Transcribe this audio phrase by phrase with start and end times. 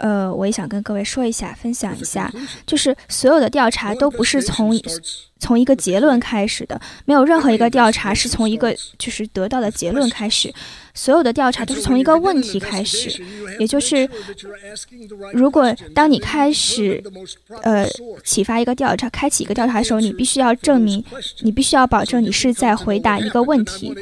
[0.00, 2.32] 呃，我也想跟各位说一下，分享一下，
[2.66, 4.72] 就是所有的调查都不是从
[5.38, 10.52] 从一个结论开始的，没有任何一个调查是从一个就是得到的结论开始，
[10.94, 13.22] 所有的调查都是从一个问题开始，
[13.58, 14.08] 也就是
[15.32, 17.02] 如果当你开始
[17.62, 17.86] 呃
[18.24, 21.04] 启发一个调查，开启一个调查的时候，你必须要证明，
[21.40, 23.94] 你必须要保证你是在回答一个问题。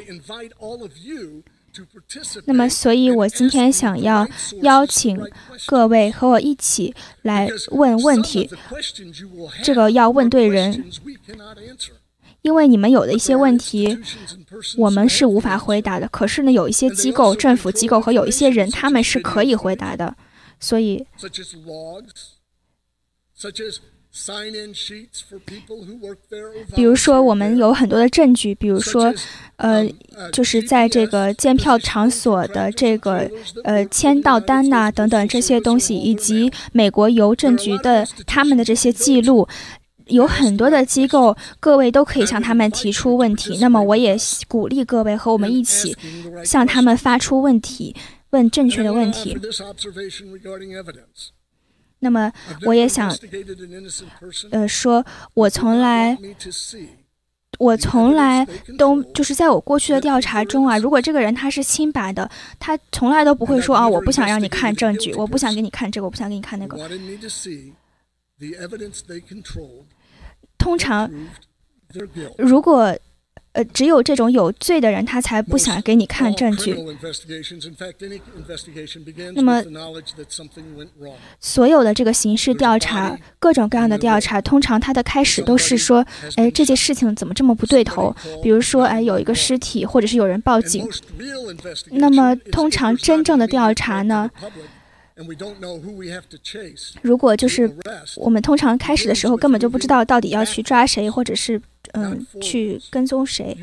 [2.46, 4.26] 那么，所以我今天想要
[4.62, 5.20] 邀请
[5.66, 8.48] 各位和我一起来问问题。
[9.62, 10.84] 这个要问对人，
[12.42, 13.98] 因为你们有的一些问题，
[14.76, 16.08] 我们是无法回答的。
[16.08, 20.16] 可是呢，有一些机构、政府机构和有一些人，他们是可以回答的。
[20.60, 21.06] 所以。
[26.74, 29.14] 比如说，我们有很多的证据，比如说，
[29.56, 29.88] 呃，
[30.32, 33.30] 就是在这个监票场所的这个
[33.64, 39.48] 呃签到单呐等等这些东西，以及美国邮政局的他们的这些记录，
[40.06, 43.58] 有很多的机构，各位都可以向他们提出问题。
[43.60, 44.16] 那么，我也
[44.48, 45.96] 鼓励各位和我们一起
[46.44, 47.94] 向他们发出问题，
[48.30, 49.36] 问正确的问题。
[52.00, 52.32] 那么，
[52.64, 53.10] 我也想，
[54.50, 55.04] 呃，说，
[55.34, 56.16] 我从来，
[57.58, 58.46] 我从来
[58.78, 66.76] 都就是在我过去的调查中啊，如果这个人他是清白的，他从来都不会说啊，我不想让你看证据，我不想给你看这个，我不想给你看那个。
[70.56, 71.10] 通常，
[72.38, 72.96] 如果。
[73.58, 76.76] 呃，只有这种有罪的人，他才不想给你看证据。
[79.34, 79.60] 那么，
[81.40, 86.06] 所有的这个刑事调查，各种各样的调查，通常它的开始都是说，
[86.36, 88.14] 哎，这件事情怎么这么不对头？
[88.44, 90.88] 比如说，哎，有一个尸体，或者是有人报警。
[91.90, 94.30] 那么，通常真正的调查呢？
[97.02, 97.76] 如果就是
[98.16, 101.60] 我们通常开始的时候根本就不知道到底要去抓谁，或者是
[101.92, 103.56] 嗯去跟踪谁，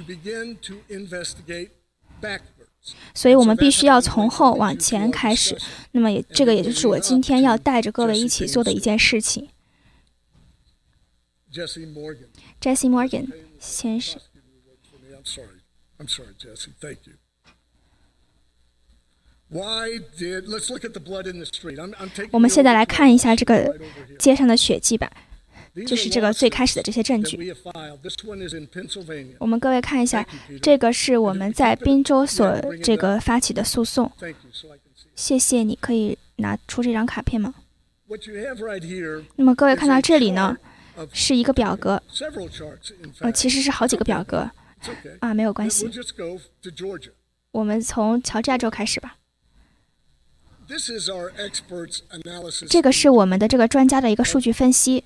[3.13, 5.57] 所以我们必须要从后往前开始。
[5.91, 9.49] 那么也这个也就是我今天要带着各位一起做的一件事情。
[12.59, 13.31] Jesse Morgan.
[13.59, 14.19] 先生。
[22.31, 23.77] 我们现在来看一下这个
[24.17, 25.09] 街上的血迹吧，
[25.85, 27.53] 就是这个最开始的这些证据。
[29.37, 30.25] 我们各位看一下，
[30.61, 34.11] 这个是我们在宾州所这个发起的诉讼。
[35.15, 37.53] 谢谢，你可以拿出这张卡片吗？
[39.35, 40.57] 那么各位看到这里呢，
[41.13, 42.01] 是一个表格，
[43.19, 44.49] 呃，其实是好几个表格。
[45.19, 45.89] 啊，没有关系。
[47.51, 49.17] 我们从乔治亚州开始吧。
[52.67, 55.03] 这个是我们的这个专家的一个数据分析。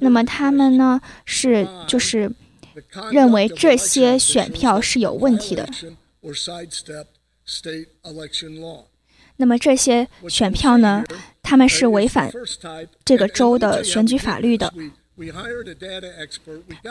[0.00, 2.30] 那么他们呢是就是
[3.10, 5.68] 认为这些选票是有问题的。
[9.36, 11.04] 那么这些选票呢，
[11.42, 12.32] 他们是违反
[13.04, 14.72] 这个州的选举法律的。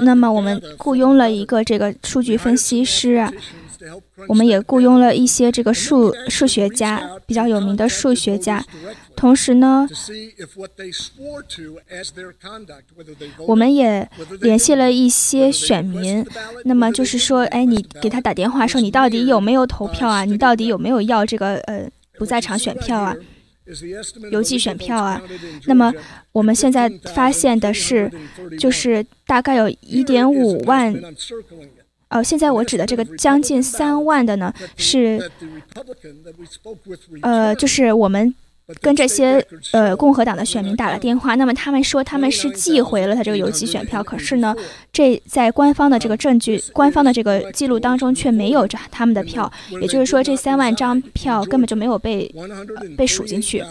[0.02, 3.32] 那么我们雇佣了一个这个数据分析师啊。
[4.30, 8.64] 我们也雇佣了一些这个数数学家，比较有名的数学家。
[9.14, 9.86] 同时呢，
[13.46, 14.10] 我们也
[14.40, 16.26] 联系了一些选民。
[16.64, 20.24] 那么就是说，哎，你给他打电话说，你到底有没有投票啊？
[20.24, 21.86] 你到底有没有要这个呃
[22.18, 23.14] 不在场选票啊？
[24.31, 25.22] 邮寄选票啊？
[25.68, 25.94] 那么
[26.31, 28.12] 我们现在发现的是，
[28.59, 30.94] 就是大概有一点五万。
[32.09, 35.31] 呃，现在我指的这个将近三万的呢，是，
[37.24, 38.35] 呃，就是我们
[38.81, 44.56] 跟这些呃共和党的选民打了电话，那么他们说他们是寄回了他这个邮寄选票，可是呢，
[44.91, 49.51] 这在官方的这个证据、官方的这个记录当中却没有这他们的票，
[49.81, 52.34] 也就是说这三万张票根本就没有被
[52.97, 53.63] 被数进去。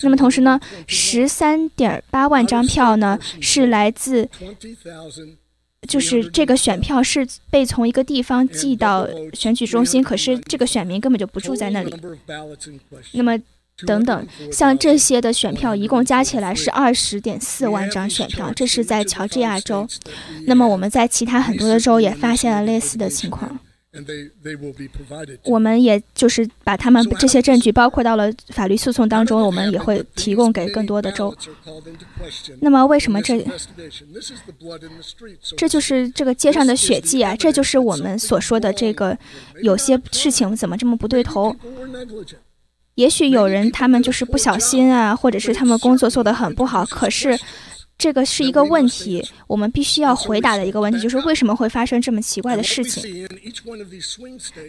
[0.00, 4.28] 那么同时呢，十三点八万张票呢是来自。
[5.88, 11.90] 就是这个选票是被从一个地方寄到选举中心，可是这个选民根本就不住在那里。
[13.14, 13.34] 那么，
[13.86, 19.86] 等等，像这些的选票一共加起来是二十点四万张选票，这是在乔治亚州。
[20.46, 23.58] 那么我们在其他很多的州也发现了类似的情况。
[25.42, 31.34] 我们也就是把他们这些证据包括到了法律诉讼当中，我们也会提供给更多的州。
[32.60, 33.44] 那么，为什么这？
[35.56, 37.34] 这就是这个街上的血迹啊！
[37.34, 39.18] 这就是我们所说的这个
[39.60, 41.56] 有些事情怎么这么不对头？
[43.00, 47.38] 也许有人他们就是不小心啊，或者是他们工作做得很不好，可是。
[48.00, 53.28] 这个是一个问题，我们必须要回答的一个问题，就是为什么会发生这么奇怪的事情？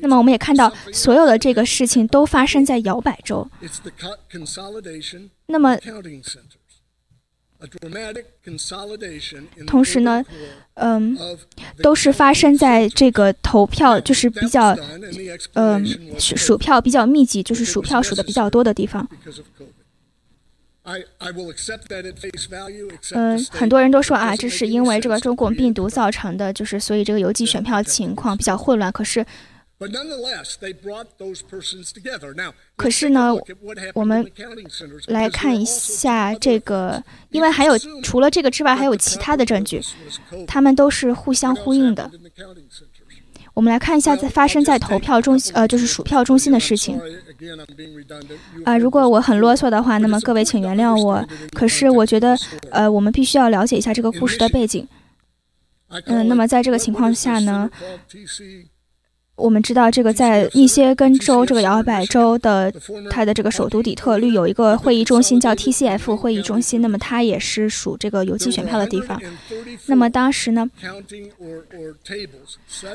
[0.01, 3.49] 那么我们也看到，所有的这个事情都发生在摇摆州。
[5.47, 5.77] 那么，
[9.67, 10.23] 同时呢，
[10.73, 11.17] 嗯，
[11.83, 14.75] 都是发生在这个投票就是比较，
[15.53, 15.85] 嗯，
[16.19, 19.07] 数票比较密集，就是数票数的比较多的地方。
[23.11, 28.91] 嗯，很多人都说啊，这是因为这个中共病毒造成的，就是所以这个邮寄选票情况比较混乱。
[28.91, 29.23] 可是，
[32.75, 33.33] 可是呢，
[33.95, 34.31] 我们
[35.07, 39.81] 来看一下这个，因为还有除了这个之外，还有其他的证据，
[40.45, 42.11] 他们都是互相呼应的。
[43.53, 46.97] 我们来看一下在发生在投票中心，呃，就是数票中心的事情。
[48.63, 51.27] 啊，如果我很啰嗦的话，那么各位请原谅我。
[51.53, 52.37] 可是我觉得，
[52.69, 54.87] 呃，我们必须要了解一下这个故事的背景。
[56.05, 57.69] 嗯，那么在这个情况下呢，
[59.41, 62.71] 我们知道这个在密歇根州这个摇摆州的
[63.09, 69.21] 它的这个首都底特律有一个会议中心叫 TCF 会议中心，那么它也是属这个邮寄选票的地方。
[69.87, 70.69] 那么当时呢，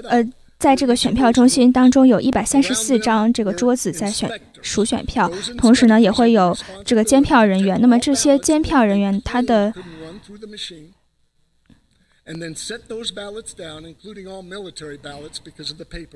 [0.09, 0.27] 呃。
[0.59, 4.29] 在这个选票中心当中，有一百三十四张这个桌子在选
[4.63, 7.79] 数选票，同时呢，也会有这个监票人员。
[7.79, 9.71] 那么这些监票人员，他的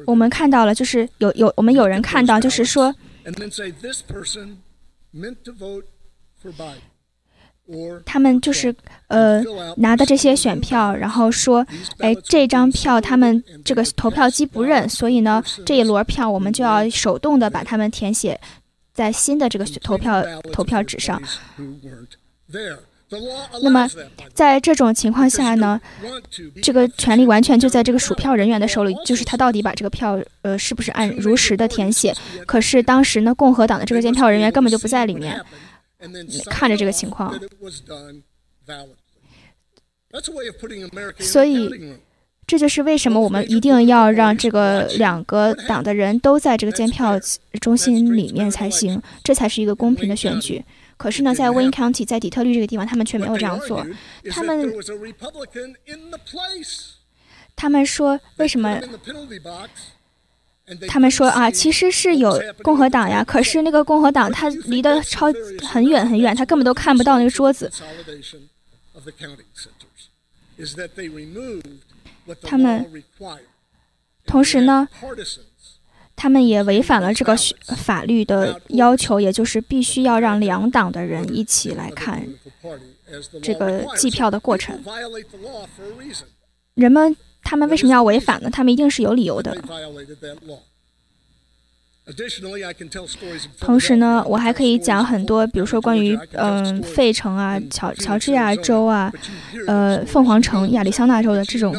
[0.07, 2.95] 我们看到了，就是有有我们有人看到，就是说。
[8.05, 8.75] 他们就是
[9.07, 9.41] 呃
[9.77, 11.65] 拿的这些选票，然后说，
[11.99, 18.41] 哎，这张票他们这个投票机不认，所以呢，这一摞票我们就要手动的把它们填写
[18.93, 21.23] 在新的这个投票投票纸上。
[23.63, 23.89] 那么
[24.33, 25.81] 在这种情况下呢，
[26.63, 32.15] 这个权利完全就在这个数票人员的手里，就是他到底把这个票呃是不是按如实的填写。
[32.47, 35.41] 可是当时呢，共和党的这个监票人员根本就不在里面。
[36.47, 37.39] 看着这个情况，
[41.19, 41.71] 所以
[42.47, 47.21] 这就是为什么我们一定要让这个两个党的人都在这个监票
[47.61, 50.65] 中心里面才行，这才是一个公平的选举。
[51.01, 53.87] 可是呢，在 Wayne County，在底特律这个地方，他们却没有这样做。
[54.31, 54.71] 他们
[57.57, 58.79] 他们说，为什么？
[60.87, 65.33] 他们说啊，其实是有共和党呀，可是那个共和党他离得超
[65.67, 67.73] 很远很远，他根本都看不到那个桌子。
[72.43, 73.03] 他们
[74.27, 74.87] 同时呢，
[76.21, 77.35] 他们也违反了这个
[77.77, 82.23] 法律的要求，也就是必须要让两党的人一起来看
[83.43, 84.79] 这个计票的过程。
[86.75, 87.17] 人们。
[87.43, 88.51] 他们为什么要违反呢？
[88.51, 89.57] 他们一定是有理由的。
[93.59, 99.11] 同时呢，我还可以讲很多，比如说关于嗯费城啊、乔乔治亚州啊、
[99.67, 101.75] 呃凤凰城、亚利桑那州的这种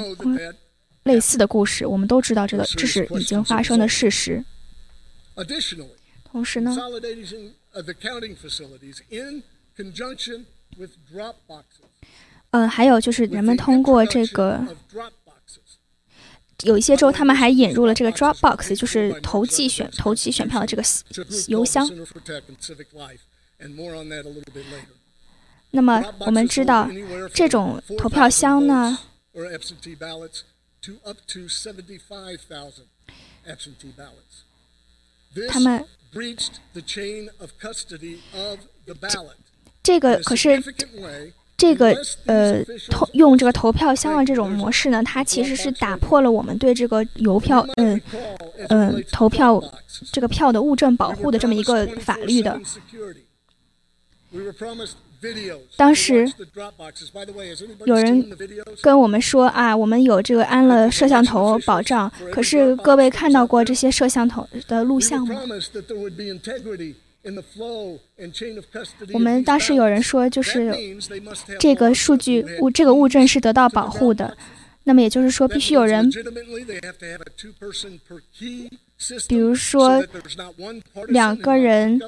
[1.03, 1.85] 类似的故事。
[1.85, 4.43] 我们都知道这个这是已经发生的事实。
[6.23, 6.75] 同时呢，
[12.51, 14.65] 嗯，还有就是人们通过这个。
[16.63, 20.83] 有一些州，他们还引入了这个 Dropbox，就是投寄选投寄选票的这个
[21.47, 21.89] 邮箱。
[25.71, 26.87] 那么我们知道，
[27.33, 28.95] 这种投票箱呢，
[35.47, 35.85] 他们
[39.83, 40.61] 这个可是。
[41.57, 41.95] 这个
[42.25, 48.01] 呃投用这个投票箱的这种模式呢，它其实是打破了我们对这个邮票嗯
[48.69, 49.61] 嗯投票
[50.11, 52.59] 这个票的物证保护的这么一个法律的。
[55.75, 56.31] 当时
[57.85, 58.27] 有人
[58.81, 65.41] 跟我们说啊，我们有这个安了摄像头保障，可是各位看到过这些摄像头的录像吗？
[69.13, 70.75] 我们当时有人说，就是
[71.59, 74.35] 这个数据物这个物证是得到保护的，
[74.85, 76.09] 那么也就是说，必须有人，
[79.27, 80.03] 比如说
[81.09, 82.01] 两个人，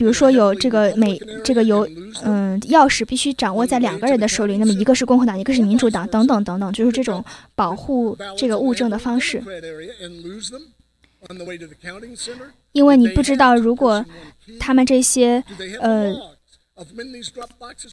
[0.00, 1.86] 比如说有这个每这个有
[2.24, 7.22] 嗯钥匙必须掌握在两个人的手里，那么一个是共和党，一个是民主党，等等等等，就是这种
[7.54, 9.42] 保护这个物证的方式。
[12.72, 14.02] 因为你不知道，如果
[14.58, 15.44] 他们这些
[15.82, 16.10] 呃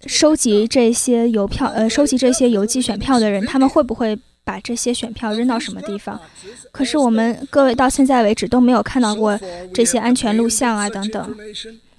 [0.05, 6.17] 收集这些邮票呃收集这些邮寄选票的人，他们会不会把这些选票扔到什么地方？
[6.71, 9.37] 可是我们各位到现在为止都没有看到过
[9.73, 11.35] 这些安全录像啊等等。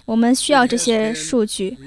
[0.09, 1.77] 我们需要这些数据。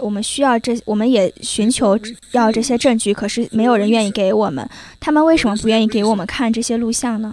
[0.00, 1.96] 我们需要这，我们也寻求
[2.32, 4.68] 要这些证据，可是没有人愿意给我们。
[4.98, 7.32] 他们为什么不愿意给我们看这些录像呢？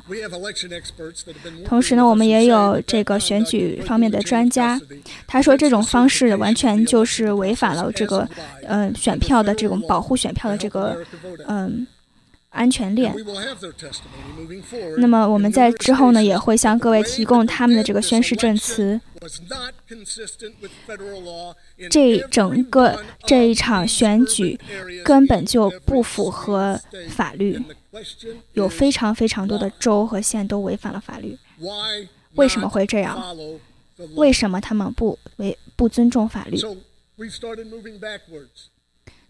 [1.66, 4.80] 同时呢，我们也有这个选举方面的专家，
[5.26, 8.30] 他说这种方式完全就是违反了这个，
[8.68, 11.04] 嗯，选票的这种保护选票的这个，
[11.48, 11.88] 嗯。
[12.54, 13.14] 安全链。
[14.98, 19.02] 那么我们在之后呢，也会向各位提供他们的这个宣誓证词。
[21.90, 24.60] 这整个这一场选举
[25.04, 26.80] 根本就不符合
[27.10, 27.62] 法律，
[28.54, 31.38] 有非常非常多的州和县都违反了法律。
[32.36, 33.36] 为什么会这样？
[34.16, 36.58] 为什么他们不违不尊重法律？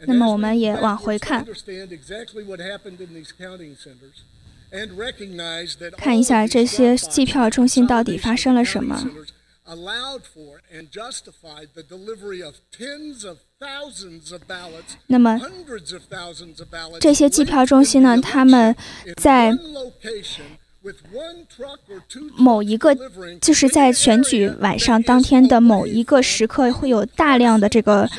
[0.06, 1.46] 那么我们也往回看，
[5.98, 9.02] 看一下这些计票中心到底发生了什么。
[15.08, 15.40] 那么
[17.00, 18.20] 这些计票中心呢？
[18.20, 18.76] 他们
[19.16, 19.58] 在
[22.36, 22.94] 某一个，
[23.40, 28.10] 就是在选举晚上当天的某一个时刻，会有大量的这个。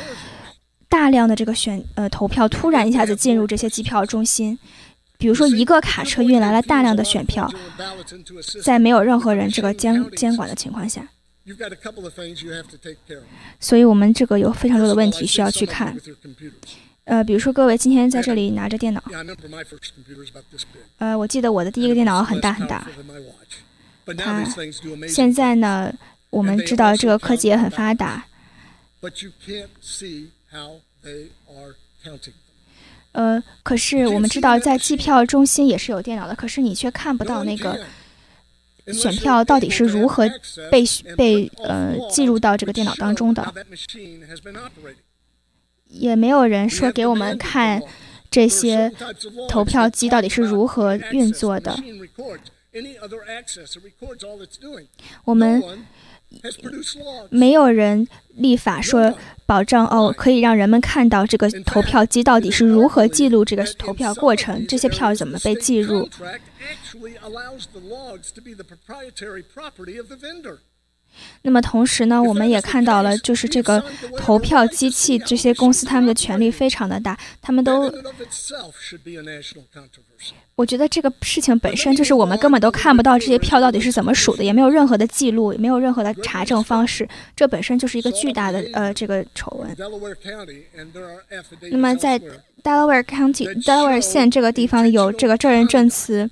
[0.95, 4.57] 大量的这个选呃投票突然一下子进入这些计票中心，
[5.19, 7.53] 比如说一个卡车运来了大量的选票，
[8.63, 11.05] 在没有任何人这个监监管的情况下，
[13.59, 15.97] 所以我们这个有非常多的问题需要去看。
[17.07, 19.03] 呃，比如说各位今天在这里拿着电脑，
[20.99, 22.87] 呃，我记得我的第一个电脑很大很大，
[24.17, 24.47] 它
[25.09, 25.93] 现在呢，
[26.31, 28.25] 我们知道这个科技也很发达。
[33.13, 37.87] 呃，可是我们知道，在计票中心也是有电脑的，可是你却看不到那个
[38.93, 40.29] 选票到底是如何
[40.71, 40.85] 被
[41.17, 43.55] 被呃记入到这个电脑当中的，
[45.89, 47.81] 也没有人说给我们看
[48.31, 48.93] 这些
[49.49, 51.77] 投票机到底是如何运作的。
[55.25, 55.63] 我们
[57.31, 59.15] 没有人立法说。
[59.47, 66.09] 保障哦，可以让人们看到这个投票机到底是如何记录这个投票过程，这些票怎么被计入。
[71.43, 73.83] 那么同时呢，我们也看到了，就是这个
[74.17, 77.93] 投票机器这些公司，他们的权力非常的大，他们都。
[80.57, 89.77] 我觉得这个事情本身就是我们根本都看不到这些票到底是怎么数的，也没有任何的记录，也没有任何的查证方式，这本身就是一个巨大的呃这个丑闻。
[91.73, 92.21] 那么在
[92.63, 96.31] Delaware County Delaware 县这个地方有这个证人证词，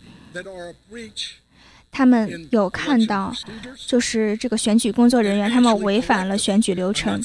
[1.92, 3.32] 他们有看到，
[3.86, 7.22] 就是这个选举工作人员他们违反了选举流程。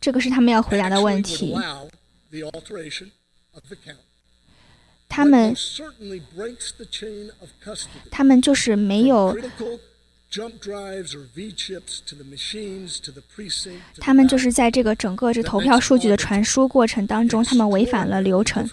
[0.00, 1.54] 这个是他们要回答的问题。
[5.08, 5.54] 他们，
[8.10, 9.36] 他们就是没有，
[14.00, 18.68] 他们就是在这个整个这投票数据的传输过程当中，他们违反了流程。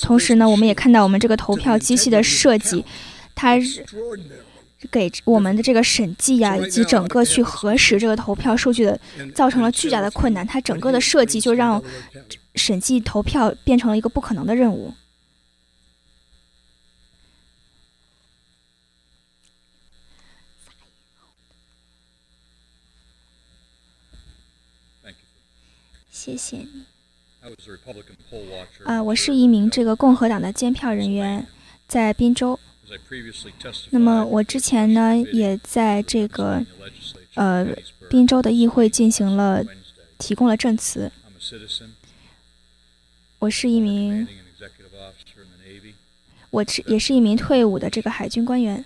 [0.00, 2.84] 同时呢，我们也看到我们这个投票机器的设计，
[3.34, 3.84] 它是。
[4.92, 9.00] 给我们的这个审计呀，以及整个去核实这个投票数据的，
[9.34, 10.46] 造成了巨大的困难。
[10.46, 11.82] 它整个的设计就让
[12.54, 14.94] 审计投票变成了一个不可能的任务。
[26.18, 26.84] 谢谢你。
[28.82, 31.46] 啊，我是一名这个共和党的监票人员，
[31.86, 32.58] 在宾州。
[33.90, 36.60] 那么我之前呢，也在这个
[37.34, 37.64] 呃
[38.10, 39.64] 宾州的议会进行了
[40.18, 41.12] 提供了证词。
[43.38, 44.26] 我是一名，
[46.50, 48.84] 我是也是一名退伍的这个海军官员。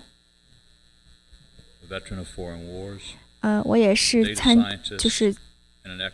[3.41, 5.35] 呃，我也是参就是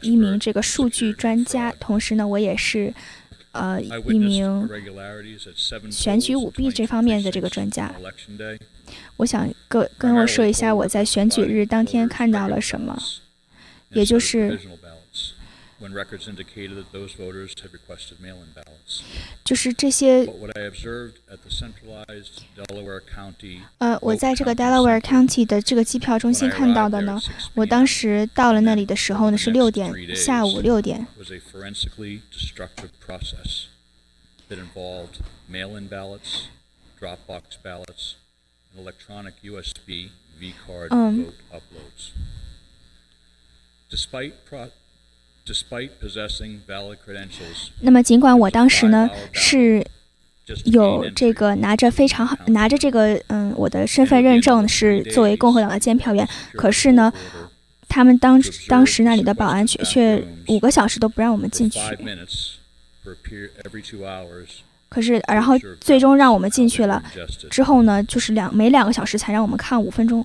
[0.01, 2.93] 一名这个数据专家，同时呢，我也是。
[3.53, 4.69] 呃，一名
[5.91, 7.93] 选举舞弊这方面的这个专家，
[9.17, 12.97] 我想跟跟我说一下我在选举日当天看到了什么，
[13.91, 14.61] 也就是
[19.45, 20.25] 就是这些。
[23.79, 27.21] 呃，我在这个 Delaware County 的这个计票中心看到的呢，
[27.55, 31.07] 我当时到了那里的时候呢是六点，下午六点。
[40.91, 41.25] 嗯。
[47.81, 49.85] 那么，尽管我当时呢是
[50.65, 57.13] 有这个拿着非常好拿着这个嗯我的身份认证是作为共和党的监票员，可是呢，
[57.89, 61.79] 他们当当时那里的保安却却五个小时都不让我们进去。
[64.91, 67.03] 可是，然后最终让我们进去了
[67.51, 70.25] 之后呢，就是两每两个小时才让我们看五分钟。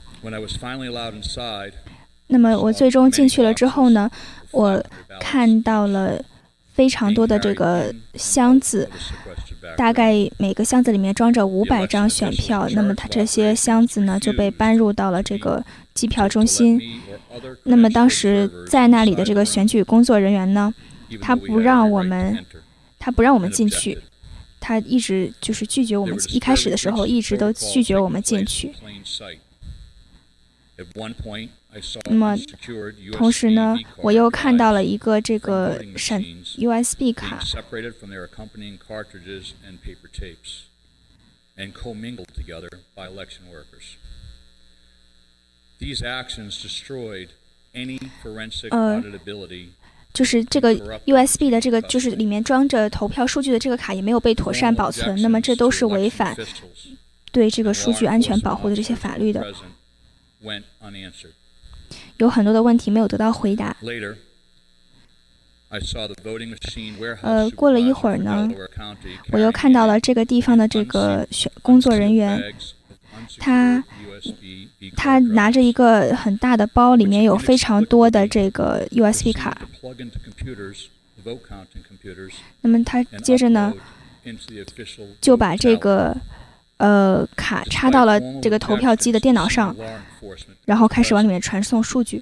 [2.28, 4.10] 那么我最终进去了之后呢，
[4.54, 4.82] 我
[5.20, 6.24] 看到了
[6.74, 8.90] 非常多的这个箱子，
[9.76, 12.68] 大概每个箱子里面装着五百张选票。
[12.72, 16.80] 那么它这些箱子呢就被搬入到了这个计票中心。
[17.64, 20.74] 那么当时在那里的这个选举工作人员呢，
[21.22, 22.46] 他不让我们，
[23.00, 23.98] 他不让我们进去，
[24.60, 26.18] 他一直就是拒绝我们。
[26.30, 28.72] 一开始的时候一直都拒绝我们进去。
[32.10, 32.36] 那么，
[33.12, 36.22] 同时呢，我又看到了一个这个闪
[36.58, 37.40] USB 卡。
[48.70, 49.04] 呃，
[50.14, 50.74] 就是这个
[51.06, 55.20] USB 的这个，就是里面装着投票数据的这个卡也没有被妥善保存。
[55.22, 56.38] 那么，这都是违反
[57.32, 59.54] 对这个数据安全保护的这些法律的。
[62.18, 63.76] 有很多的问题没有得到回答。
[67.24, 68.48] 呃，过了一会儿呢，
[69.32, 72.54] 我又看到了这个地方的这个选工作人员，
[73.40, 73.84] 他
[74.96, 79.68] 他拿着一个很大的包，里面有非常多的这个 USB 卡。
[82.62, 83.74] 那么他接着呢，
[85.20, 86.16] 就把这个。
[86.84, 89.74] 呃，卡插到了这个投票机的电脑上，
[90.66, 92.22] 然后开始往里面传送数据。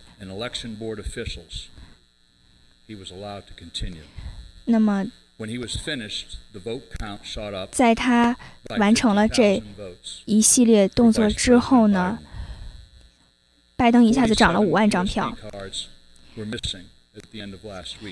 [4.65, 5.03] 那么，
[7.71, 8.37] 在他
[8.77, 9.59] 完成了这
[10.25, 12.19] 一系列动作之后呢，
[13.75, 15.35] 拜登一下子涨了五万张票。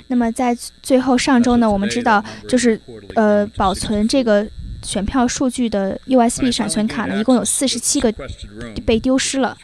[0.08, 2.82] 那么在最后上周呢，我们知道就是
[3.14, 4.50] 呃保存这个。
[4.84, 8.13] 选票数据的 USB 闪存卡呢，一共有四十七个
[8.86, 9.58] 被丢失了。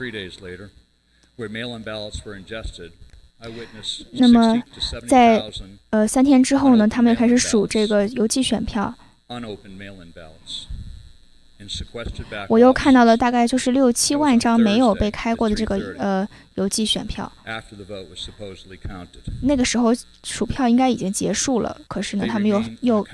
[4.12, 4.64] 那么，
[5.08, 5.44] 在
[5.90, 8.94] 呃三天之后呢，他们又开始数这个邮寄选票。
[12.48, 17.32] 我又看到了大概就是六七万张没有被开过的这个呃邮寄选票。
[19.42, 23.08] 那个时候数票应该已经结束了，可是呢，他们又又。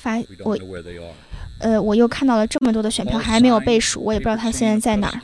[0.00, 0.56] 发我，
[1.60, 5.20] 呃，我又看到了这么多的选票还没有被数，我也不知道他现在在哪儿。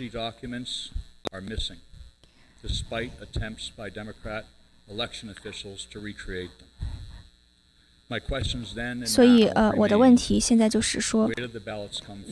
[9.05, 11.29] 所以，呃，我的问题现在就是说，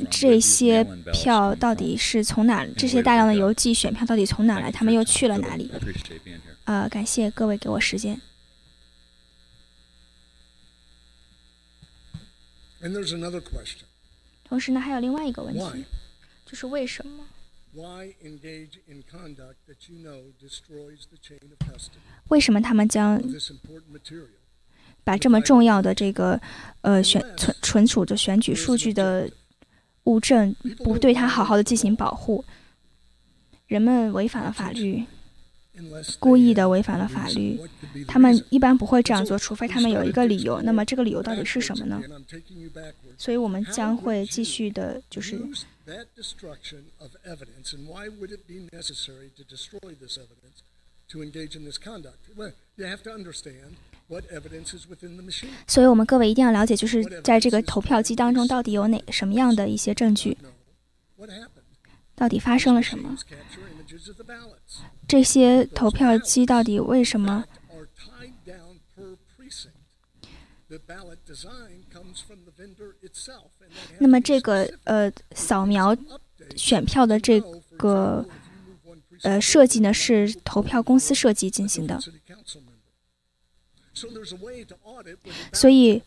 [0.08, 2.64] 这些票到底是从哪？
[2.76, 4.70] 这些大量的邮寄选票到底从哪来？
[4.70, 5.68] 他们又去了哪里？
[6.64, 8.20] 呃，感谢各位给我时间。
[14.44, 15.84] 同时呢，还有另外一个问题，
[16.44, 17.24] 就是为什么？
[22.28, 23.20] 为什么他们将
[25.02, 26.40] 把这么重要的这个
[26.82, 29.28] 呃选存存储着选举数据的
[30.04, 32.44] 物证不对它好好的进行保护？
[33.66, 35.04] 人们违反了法律。
[36.18, 37.58] 故意的违反了法律，
[38.06, 40.60] 他们一般不会这样做，除非他们有一个理由。
[40.62, 42.02] 那么这个理由到底是什么呢？
[43.18, 45.38] 所以我们将会继续的，就是。
[55.66, 60.38] 所以，我们各位一定要了解，就是在这个投票机当中，到底有哪什么样的一些证据？
[62.14, 63.16] 到底发生了什么？
[65.14, 67.44] 这些投票机到底为什么？
[74.00, 75.96] 那么这个呃扫描
[76.56, 77.40] 选票的这
[77.76, 78.26] 个
[79.22, 81.96] 呃设计呢，是投票公司设计进行的。
[85.52, 86.02] 所以，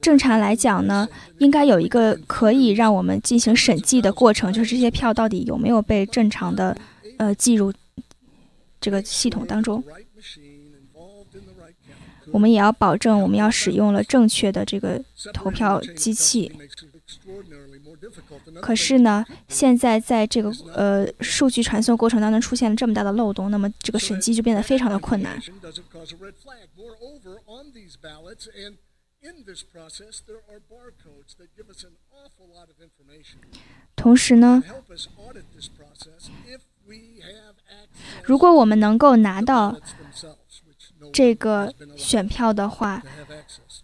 [0.00, 6.76] 正常来讲呢，应该有一个可以让我们进行审计的过程，就是这些票到底有没有被正常的
[7.18, 7.72] 呃计入
[8.80, 9.82] 这个系统当中。
[12.30, 16.52] 我们也要保证我们要使用了正确的这个投票机器。
[18.60, 25.40] 可是呢，现在在这个呃数据传送过程当中出现了这么大的漏洞，那么这个审计就变得非常的困难。
[33.96, 34.62] 同时呢，
[38.24, 39.76] 如果我们能够拿到
[41.12, 43.02] 这个选票的话，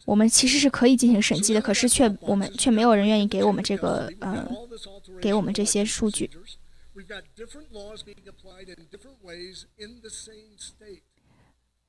[0.05, 4.47] 我们其实是可以进行审计的，可是却我们却没有人愿意给我们这个呃，
[5.21, 6.31] 给我们这些数据。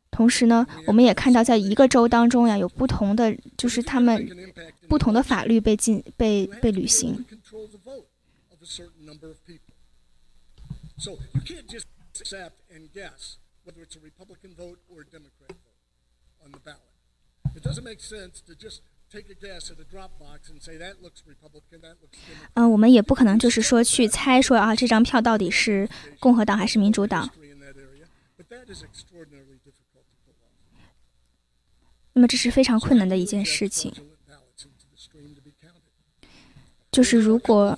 [0.10, 4.25] 同时呢，我们也看到，在一个州当中呀，有不同的，就是他们
[4.88, 7.25] 不同的法律被进被被履行。
[22.54, 25.88] 嗯，我们也不可能就是说去猜说啊，这张票到底是
[26.20, 27.30] 共和党还是民主党。
[32.13, 33.94] 那么这是非常困难的一件事情。
[36.91, 37.78] 就是如果，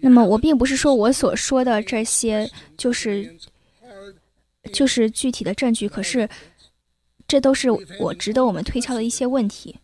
[0.00, 3.38] 那么我并不是说我所说的这些就是。
[4.70, 6.28] 就是具体的证据，可是
[7.26, 9.78] 这都是我值得我们推敲的一些问题。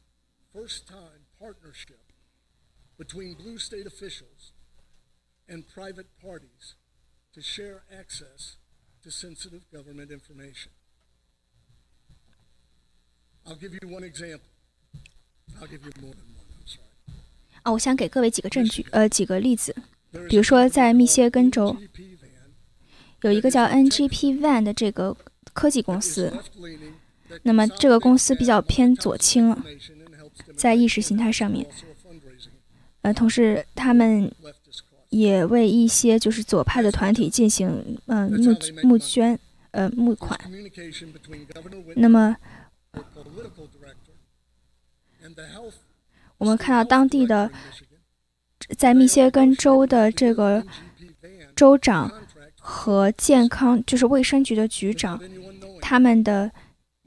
[17.62, 19.74] 啊，我想给各位几个证据，呃，几个例子，
[20.28, 21.76] 比如说在密歇根州。
[23.22, 25.16] 有一个叫 NGP Van 的这个
[25.54, 26.30] 科技公司，
[27.44, 29.56] 那么这个公司比较偏左倾，
[30.54, 31.66] 在意识形态上面，
[33.00, 34.30] 呃，同时他们
[35.08, 39.38] 也为一些就是左派的团体进行嗯募募捐
[39.70, 40.38] 呃募款。
[41.96, 42.36] 那么
[46.36, 47.50] 我们看到当地的
[48.76, 50.64] 在密歇根州的这个
[51.54, 52.10] 州长。
[52.66, 55.20] 和健康就是卫生局的局长，
[55.82, 56.50] 他们的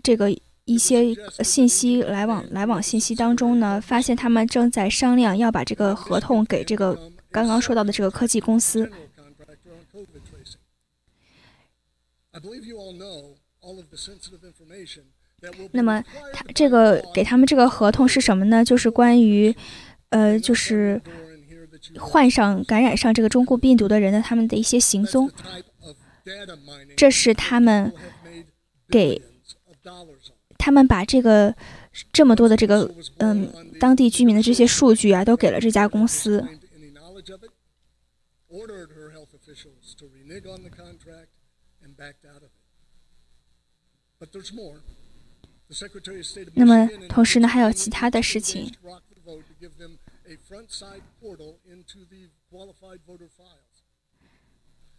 [0.03, 0.29] 这个
[0.65, 1.03] 一些
[1.43, 8.87] 信息来往来往信息当中呢，发现他们正在商量要把这个合同给这个刚刚说到的这个科技公司。
[15.71, 18.63] 那么他这个给他们这个合同是什么呢？
[18.63, 19.55] 就是关于，
[20.09, 21.01] 呃，就是。
[21.99, 25.31] 患上感染上这个中国病毒的人的他们的一些行踪，
[26.95, 27.93] 这是他们
[28.89, 29.21] 给
[30.57, 31.55] 他们把这个
[32.11, 36.45] 这么多的这个嗯当地居民的这些数据啊，都给了这家公司。
[46.53, 48.71] 那么同时呢，还有其他的事情。
[50.27, 53.83] A front side portal into the qualified voter files.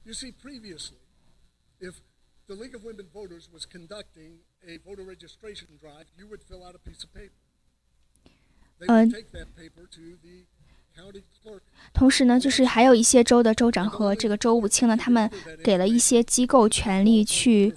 [0.04, 0.98] You see, previously,
[1.80, 2.00] if
[2.46, 6.74] the League of Women Voters was conducting a voter registration drive, you would fill out
[6.74, 7.34] a piece of paper.
[8.80, 10.46] They would take that paper to the
[10.96, 11.62] county clerk.
[11.92, 15.30] 同时呢，就是还有一些州的州长和这个州务卿呢，他们
[15.62, 17.74] 给了一些机构权力去，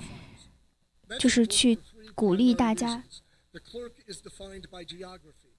[1.20, 1.78] 就是去
[2.16, 3.04] 鼓励大家。
[3.52, 5.52] The clerk is defined by geography.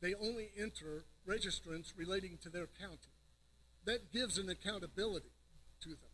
[0.00, 3.12] They only enter registrants relating to their county.
[3.84, 5.32] That gives an accountability
[5.82, 6.12] to them.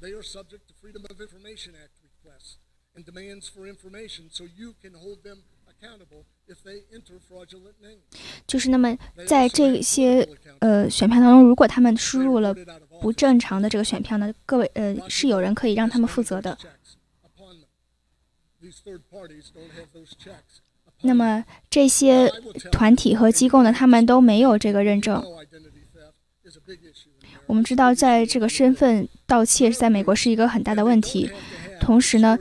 [0.00, 2.58] They are subject to Freedom of Information Act requests
[2.94, 8.02] and demands for information, so you can hold them accountable if they enter fraudulent names.
[8.46, 8.96] 就是那么
[9.26, 10.26] 在这些
[10.60, 12.54] 呃选票当中，如果他们输入了
[13.00, 16.56] 不正常的这个选票呢，各位呃是有人可以让他们负责的。
[18.60, 20.62] These third parties don't have those checks.
[21.02, 22.28] 那么这些
[22.72, 25.22] 团体和机构呢，他们都没有这个认证。
[27.46, 31.30] 我们知道，在这个身份盗窃在美国是一个很大的问题。
[31.80, 32.38] 同时呢，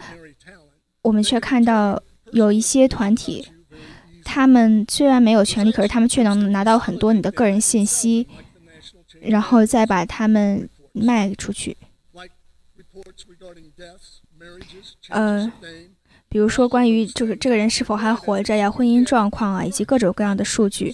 [1.02, 3.48] 我们却看到有一些团体，
[4.26, 8.28] 他们虽然没有权利，可是他们却能拿到很多你的个人信息，
[9.22, 11.78] 然后再把他们卖出去。
[15.10, 15.50] 呃，
[16.30, 20.94] 比如说关于就是这个人是否还活着呀、婚姻状况啊，以及各种各样的数据。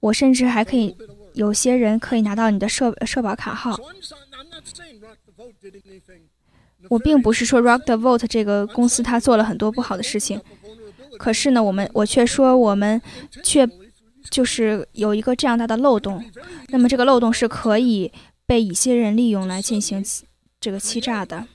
[0.00, 0.96] 我甚至还可以，
[1.34, 3.78] 有些人可以拿到你的社社保卡号。
[6.88, 10.40] 我并不是说 Rock the Vote 这个公司它做了很多不好的事情，
[11.18, 13.00] 可是呢，我们我却说我们
[13.42, 13.68] 却
[14.30, 16.24] 就是有一个这样大的漏洞。
[16.68, 18.10] 那么这个漏洞是可以
[18.46, 20.02] 被一些人利用来进行
[20.58, 21.46] 这个欺诈的。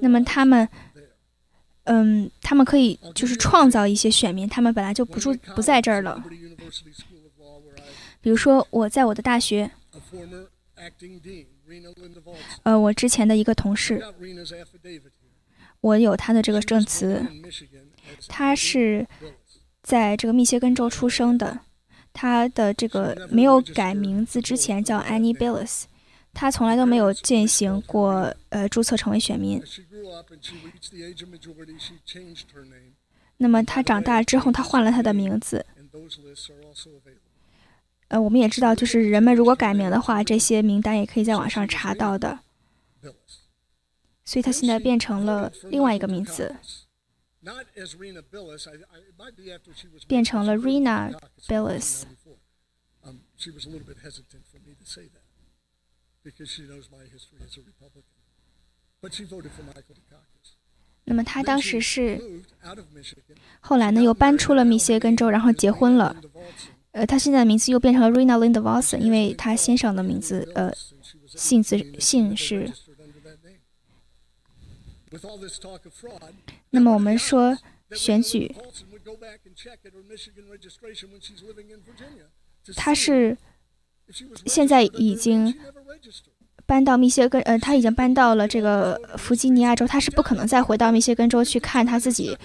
[0.00, 0.68] 那么他们，
[1.84, 6.22] 嗯，他们可以就是创造一些选民，他们本来就不住不在这儿了。
[8.20, 9.70] 比如说，我在我的大学，
[12.62, 14.04] 呃，我之前的一个同事，
[15.80, 17.26] 我有他的这个证词，
[18.28, 19.06] 他是
[19.82, 21.60] 在这个密歇根州出生的，
[22.12, 25.84] 他的这个没有改名字之前叫 Annie Billis。
[26.32, 29.62] 他从来都没有进行过呃注册成为选民。
[33.36, 35.64] 那么他长大之后，他换了他的名字。
[38.08, 42.40] 呃，我们也知道，就是人们如果改名的话，这些名单也可以在网上查到的。
[44.24, 46.54] 所以他现在变成了另外一个名字，
[50.06, 51.12] 变成了 Rena
[51.48, 52.04] Billis。
[61.04, 62.42] 那么他当时是，
[63.60, 66.14] 后来呢又搬出了密歇根州，然后结婚了。
[66.92, 70.70] 呃，他现在的名字又变成了 Rena Linda Watson，因为他先生的名字呃
[71.26, 72.70] 姓字姓是。
[76.68, 77.56] 那么我们说
[77.92, 78.54] 选举，
[82.76, 83.38] 他是。
[84.46, 85.54] 现在已经
[86.66, 92.36] 搬到密歇根，呃，他已经搬到了这个弗吉尼亚州，他是不可能再回到密歇根州去看他自己，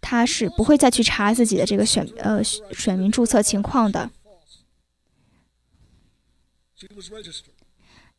[0.00, 4.10] 他是不会再去查自己的这个选呃选民注册情况的。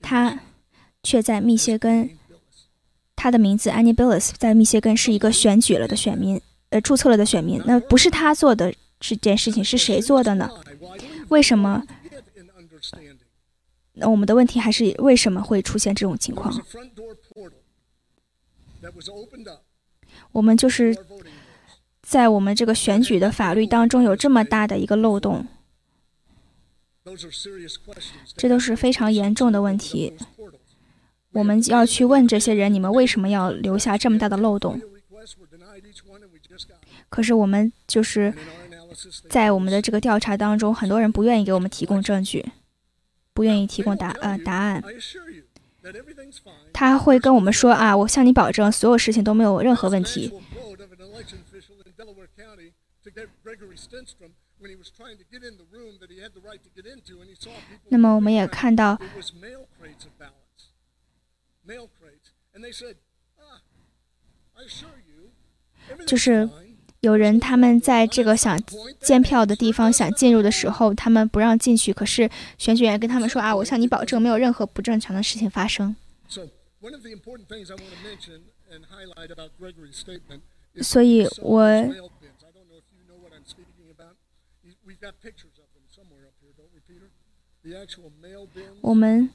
[0.01, 0.39] 他
[1.03, 2.09] 却在密歇根，
[3.15, 7.61] 他的名字 Annie Billis 在密歇根是一个选举了的选民，呃，注册了的选民。
[7.65, 10.49] 那不是他做的这件事情，是谁做的呢？
[11.29, 11.83] 为什么？
[13.99, 16.53] 那我们的问题还是为什么会出现这种情况？
[20.31, 20.95] 我们就是
[22.01, 25.47] 在我们这个选举的法律当中有这么大的一个漏洞，
[28.35, 30.13] 这都是非常严重的问题。
[31.31, 34.79] 我们要去问这些人：你们为什么要留下这么大的漏洞？
[37.09, 38.33] 可是我们就是
[39.29, 42.45] 在我们的这个调查当中，很多人不愿意给我们提供证据。
[43.37, 44.83] 不愿意提供答呃答案，
[46.73, 50.33] 他会跟我们说啊，我向你保证，所有事情都没有任何问题。
[57.89, 58.99] 那么我们也看到，
[66.07, 66.49] 就是。
[67.07, 68.59] 有人他们在这个想
[68.99, 71.93] 监票的地方想进入的时候，他们不让进去。
[71.93, 75.95] 可是选举员跟他们说：“啊，我向你保证，没有任何不正常的事情发生。”
[80.81, 81.61] 所以，我
[88.81, 89.29] 我们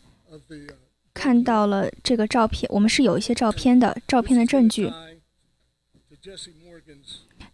[1.15, 4.93] 看到了这个照片，我们是有一些照片的，照片的证据。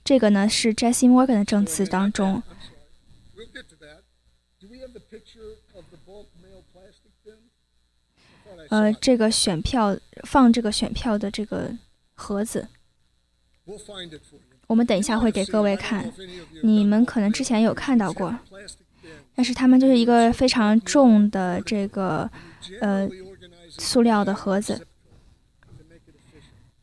[0.08, 2.42] 这个呢是 Jesse Morgan 的证词当中，
[8.70, 11.76] 呃，这个选票放这个选票的这个
[12.14, 12.68] 盒子，
[14.66, 16.10] 我们等一下会给各位看。
[16.62, 18.34] 你们可能之前有看到过，
[19.34, 22.30] 但是他们就是一个非常重的这个
[22.80, 23.06] 呃
[23.68, 24.86] 塑料的盒子，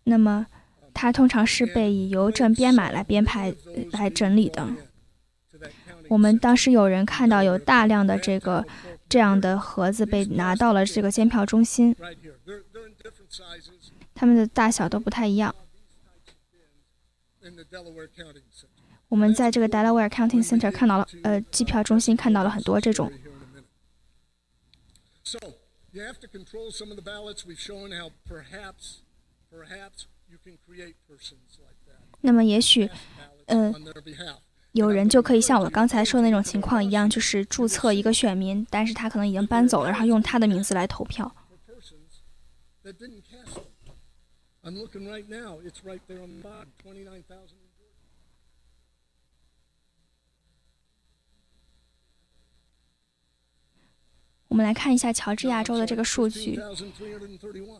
[0.03, 0.45] 那么。
[0.95, 3.53] 它通常是被以邮政编码来编排、
[3.91, 4.67] 来整理的。
[6.07, 8.65] 我们当时有人看到有大量的这个
[9.09, 11.93] 这样的盒子被拿到了这个监票中心，
[14.13, 15.53] 它们的大小都不太一样。
[19.09, 23.11] 我们在这个 Delaware County Center 看到了，呃，计票中心看到了很多这种。
[32.21, 32.89] 那么也许，
[33.45, 33.73] 嗯，
[34.71, 41.35] 有人就可以像我刚才说的那种情况一样，就是注册一个选民，但是他可能已经搬走了，然后用他的名字来投票。
[54.47, 56.59] 我们来看一下乔治亚州的这个数据。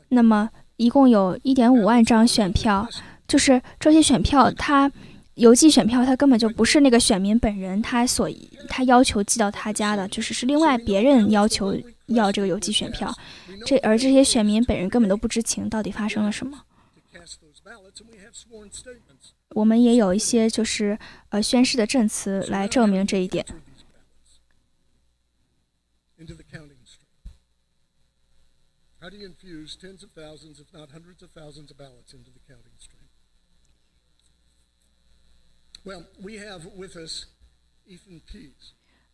[0.10, 2.88] 那么，一共有一点五万张选票，
[3.27, 4.91] 就是这些选票，他
[5.35, 8.29] 邮寄选票，他根本就不是那个选民本人他所
[8.69, 11.75] 他要求寄到他家的，就是是另外别人要求
[12.07, 13.13] 要这个邮寄选票。
[13.65, 16.61] 这而这些选民本人根本都不知情，到底发生了什么。
[19.55, 20.97] 我们也有一些就是
[21.29, 23.45] 呃宣誓的证词来证明这一点。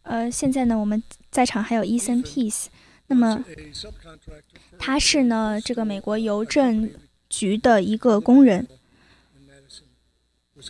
[0.04, 2.68] 呃，现在呢，我们在场还有 Ethan Peace，
[3.08, 3.44] 那么
[4.80, 6.90] 他是呢这个美国邮政
[7.30, 8.68] 局的一个工人，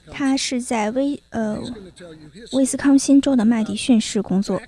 [0.10, 1.60] 他是在威呃
[2.54, 4.62] 威斯康星州的麦迪逊市工作。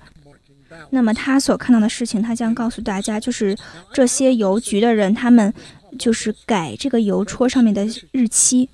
[0.90, 3.56] 那么他所看到的事情，他将告诉大家，就是
[3.92, 5.52] 这些邮局的人，他们
[5.98, 8.68] 就是改这个邮戳上面的日期。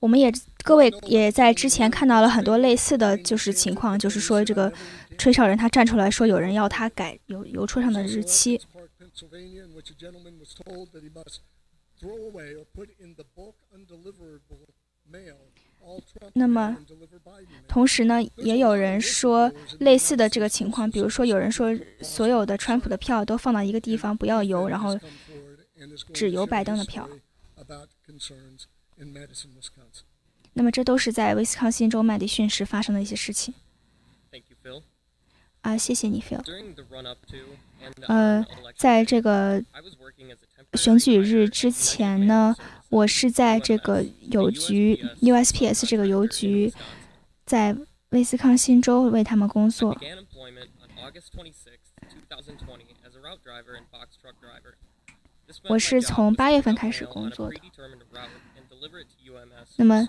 [0.00, 0.32] 我们也
[0.64, 4.72] 各位也在之前看到了很多类似的就是情况，就是说这个
[5.16, 8.60] 吹哨人他站出来说有人要他改邮邮戳上的日期。
[16.34, 16.76] 那么，
[17.68, 24.98] 同时呢，也有人说类似的这个情况，比如说有人说所有的川普的票都放到一个地方，不要邮，然后
[26.12, 27.08] 只邮拜登的票。
[30.54, 33.54] 那么这都是在威斯康星州麦迪逊时发生的一些事情。
[35.60, 36.42] 啊，谢谢你，Phil。
[38.06, 38.44] 呃，
[38.76, 39.62] 在这个
[40.74, 42.54] 选举日之前呢。
[42.88, 46.72] 我是在这个邮局 USPS 这个邮局，
[47.44, 47.76] 在
[48.10, 49.96] 威斯康星州为他们工作。
[55.68, 57.56] 我是从八月份开始工作的。
[59.76, 60.06] 那么，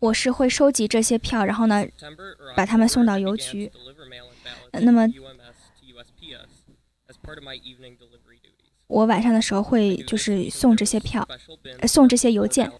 [0.00, 1.86] 我是会收集这些票，然后呢，
[2.56, 3.70] 把他们送到邮局。
[4.72, 5.06] 那么。
[8.86, 11.26] 我晚上的时候会就是送这些票，
[11.88, 12.70] 送这些邮件。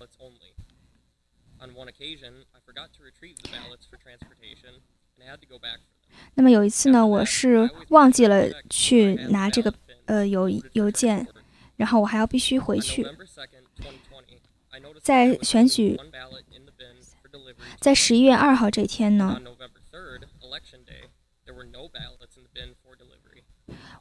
[6.35, 9.73] 那么有一次呢，我是忘记了去拿这个
[10.05, 11.27] 呃邮邮件，
[11.77, 13.07] 然后我还要必须回去。
[15.03, 15.99] 在选举，
[17.81, 19.41] 在十一月二号这天呢。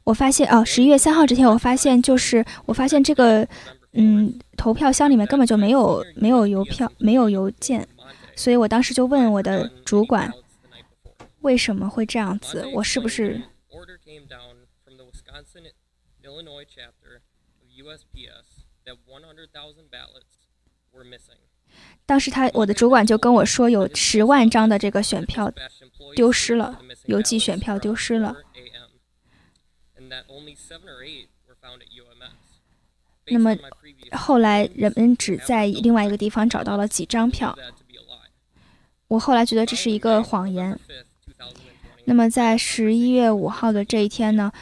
[0.04, 3.46] 我发现哦，十一月三号这天，我发现就是我发现这个，
[3.92, 7.86] 嗯，投票箱里面根本就没有没有邮票，没有邮件，
[8.36, 10.30] 所以我当时就问我的主管，
[11.40, 12.66] 为什么会这样子？
[12.74, 13.40] 我是不是？
[22.06, 25.50] 当时他我的主管就跟我说，有十万张的这个选票
[26.14, 28.36] 丢失了，邮寄选票丢失了。
[33.26, 33.56] 那么
[34.12, 37.56] 后来人们只在另外一个地方找到了几张票。
[39.08, 40.78] 我后来觉得这是一个谎言。
[42.04, 44.52] 那么在十一月五号的这一天呢，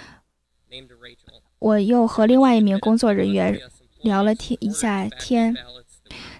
[1.58, 3.60] 我又和另外一名工作人员
[4.02, 5.56] 聊了天一下天。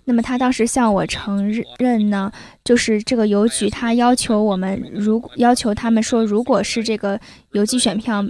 [0.04, 2.32] 那么他当时向我承认呢，
[2.64, 7.20] 就是这个邮局他要求我们，如要求他们说，如果是这个
[7.52, 8.24] 邮寄选票。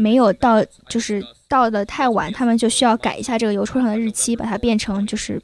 [0.00, 5.42] 没有到，就是到的太晚，他们就需要改一下这个邮戳上的日期，把它变成就是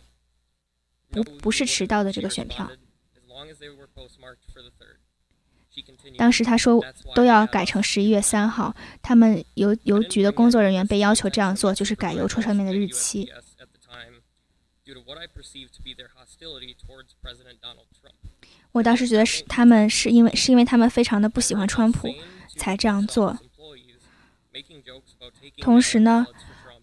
[1.11, 2.71] 不不是迟到的这个选票。
[6.17, 6.81] 当时他说
[7.17, 8.73] 都要改成十一月三号，
[9.03, 13.29] 他们邮邮局的工作人员被要求这样做，就是改邮戳上面的日期。
[18.73, 22.09] 我当时觉得是他们是因为是因为他们非常的不喜欢川普
[22.57, 23.39] 才这样做。
[25.59, 26.27] 同时呢，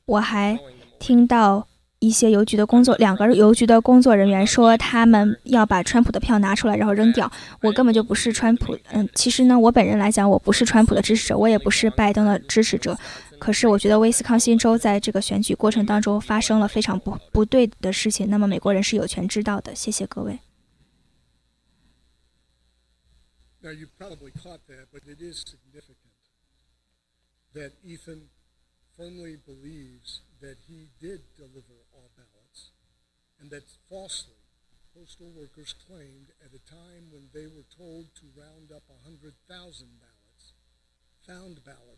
[0.05, 0.59] 我还
[0.99, 1.67] 听到
[1.99, 7.31] 一些邮局的工作，两个邮局的工作人员说，他们要把川普的票拿出来，然后扔掉。
[7.61, 12.97] 我根本就不是川普，嗯，其实呢，我本人来讲，我不是川普的支持者，我也不是拜登的支持者。
[13.40, 19.74] 可是，我觉得威斯康星州在这个选举过程当中发生了非常不不对的事情，那么美国人是有权知道的。
[19.74, 20.40] 谢谢各位。
[23.62, 26.14] Now, you probably caught that, but it is significant
[27.52, 28.28] that Ethan
[28.96, 32.70] firmly believes that he did deliver all ballots
[33.40, 34.38] and that falsely
[34.94, 40.54] postal workers claimed at a time when they were told to round up 100,000 ballots,
[41.26, 41.89] found ballots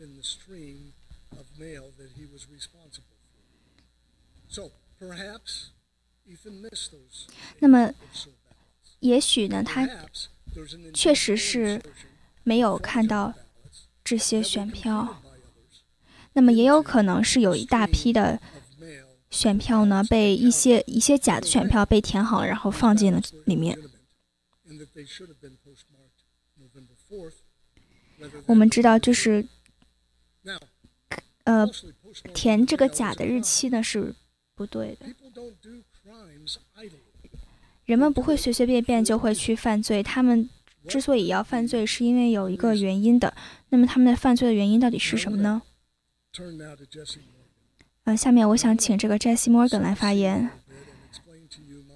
[0.00, 0.94] Within the stream
[1.32, 4.48] of mail that he was responsible for.
[4.48, 5.70] So perhaps
[6.26, 7.28] Ethan missed those.
[7.58, 7.92] 那么，
[9.00, 9.88] 也许呢，他
[10.94, 11.82] 确实是
[12.42, 13.34] 没有看到
[14.02, 15.22] 这些选票。
[16.32, 18.40] 那么也有可能是有一大批的
[19.30, 23.76] 选票呢，被一些一些假的选票被填好了，然后放进了里面。
[28.46, 29.44] 我们知道，就是
[31.44, 31.66] 呃，
[32.34, 34.14] 填这个假的日期呢是
[34.54, 35.06] 不对的。
[37.84, 40.48] 人们不会随随便便就会去犯罪，他们
[40.88, 43.34] 之所以要犯罪，是因为有一个原因的。
[43.70, 45.62] 那么他们的犯罪的原因到底是什么呢？
[48.04, 50.50] 呃，下面我想请这个 Jesse Morgan 来发言。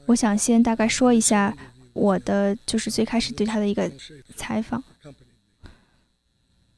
[0.07, 1.57] 我想先大概说一下
[1.93, 3.91] 我的，就是最开始对他的一个
[4.35, 4.83] 采访。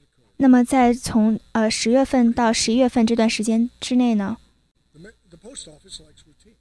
[0.04, 0.32] occurred.
[0.38, 4.38] 那么在从呃十月份到十一月份这段时间之内呢
[4.94, 6.56] ？The post office likes routine.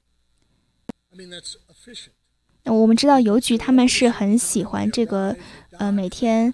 [1.10, 2.12] I mean that's efficient.
[2.64, 5.36] 我们知道邮局他们是很喜欢这个
[5.72, 6.52] 呃每天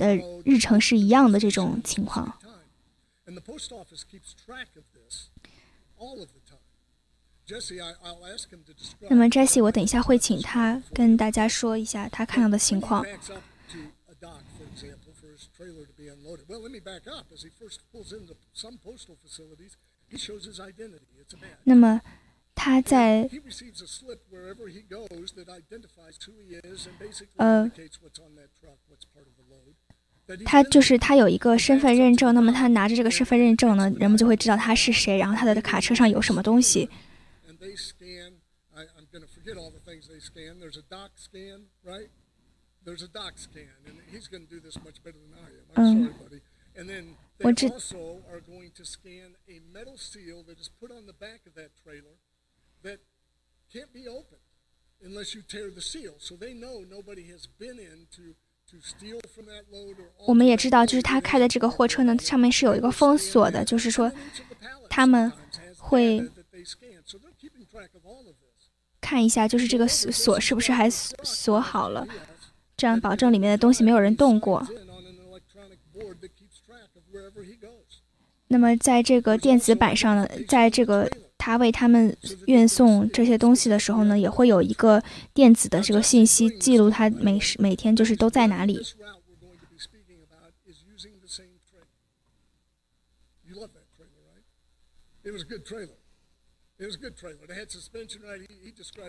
[0.00, 2.40] 的日程是一样的这种情况。
[9.10, 13.04] 那么 Jesse，我等一下会请他跟大家说一下他看到的情况。
[21.64, 22.00] 那么，
[22.54, 23.28] 他在
[27.36, 27.70] 呃，
[30.44, 32.34] 他就是他有一个身份认证。
[32.34, 36.88] 那么，他拿着这个身份认证呢，人们就会知道他是谁，然后他的卡车上有什么东西。
[37.58, 38.34] they scan.
[38.72, 38.86] I,
[60.26, 64.10] 我们也知道，就是他开的这个货车呢，上面是有一个封锁的，就是说
[64.88, 65.32] 他们
[65.78, 66.22] 会
[69.00, 72.06] 看一下，就是这个锁是不是还锁好了，
[72.76, 74.66] 这样保证里面的东西没有人动过。
[78.48, 81.10] 那么在这个电子版上呢，在这个。
[81.40, 82.14] 他为他们
[82.46, 88.78] 运送这些东西的时候呢，也会有一个电子的这个信息记录他每时每天就是都在哪里。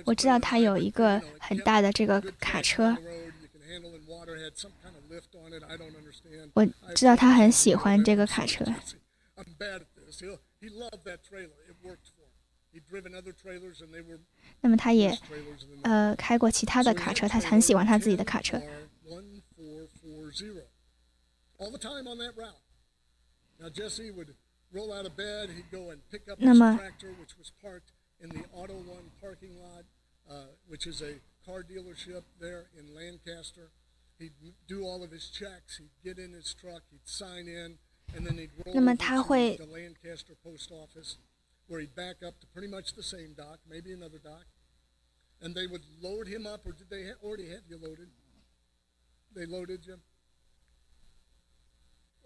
[0.06, 2.96] 我知道他有一个很大的这个卡车，
[6.54, 6.66] 我
[6.96, 8.64] 知道他很喜欢这个卡车。
[14.62, 15.18] 那么他也
[15.84, 18.62] 呃开过其他的卡车，他很喜欢他自己的卡车。
[24.74, 25.92] roll out of bed, he'd go
[41.72, 44.44] where he'd back up to pretty much the same dock, maybe another dock,
[45.42, 46.66] and they would load him up.
[46.66, 48.10] Or did they ha- already have you loaded?
[49.34, 49.96] They loaded you.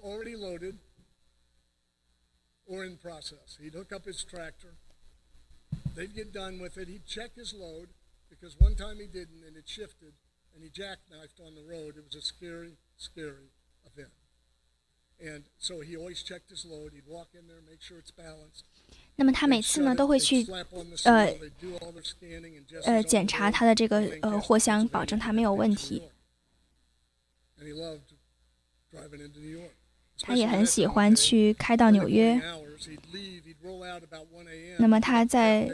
[0.01, 0.79] Already loaded
[2.65, 3.59] or in process.
[3.61, 4.73] He'd hook up his tractor.
[5.95, 6.87] They'd get done with it.
[6.87, 7.89] He'd check his load
[8.31, 10.13] because one time he didn't and it shifted
[10.55, 11.97] and he jackknifed on the road.
[11.97, 13.51] It was a scary, scary
[13.85, 14.09] event.
[15.23, 16.93] And so he always checked his load.
[16.93, 18.65] He'd walk in there, make sure it's balanced.
[19.17, 20.45] 那么他每次呢都会去
[21.03, 21.33] 呃
[22.83, 26.03] 呃检查他的这个呃货箱，保证它没有问题。
[30.21, 32.41] 他也很喜欢去开到纽约。
[34.77, 35.69] 那么他在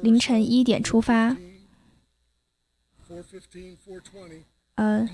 [0.00, 1.36] 凌晨一点出发，
[4.76, 5.08] 呃，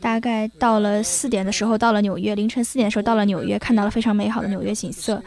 [0.00, 5.22] 大概到了四点的时候，到了纽约，凌晨四点的时候到了纽约，看到了非常美好的纽约景色。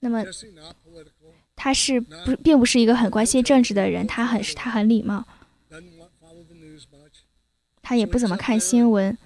[0.00, 0.24] 那么，
[1.56, 5.26] 他是不并不是一个很关心政治的人，他很他很礼貌，
[7.82, 9.16] 他也不怎么看新闻，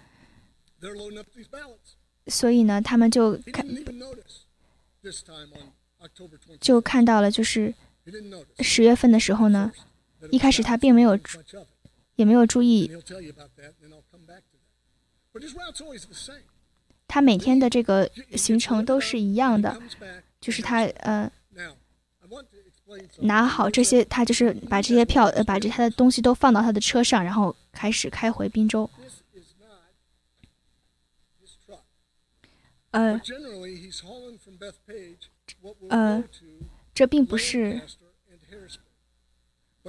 [2.27, 3.67] 所以呢，他们就看。
[6.61, 7.75] 就看到了，就是
[8.61, 9.73] 十月份的时候呢，
[10.31, 11.19] 一开始他并没有，
[12.21, 12.91] 也没有注意。
[17.09, 19.81] 他每天的这个行程都是一样的，
[20.41, 21.31] 就是他呃
[23.21, 28.89] 拿好这些，他就是把这些票呃把这他的东西都放到他的车上，然后开始开回滨州。
[32.91, 33.21] 呃，
[35.89, 36.25] 呃，
[36.93, 37.81] 这并不是
[39.83, 39.89] 他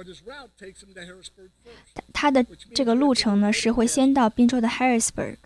[2.12, 2.42] 他的
[2.74, 5.36] 这个路程呢，是会先到宾州的 Harrisburg。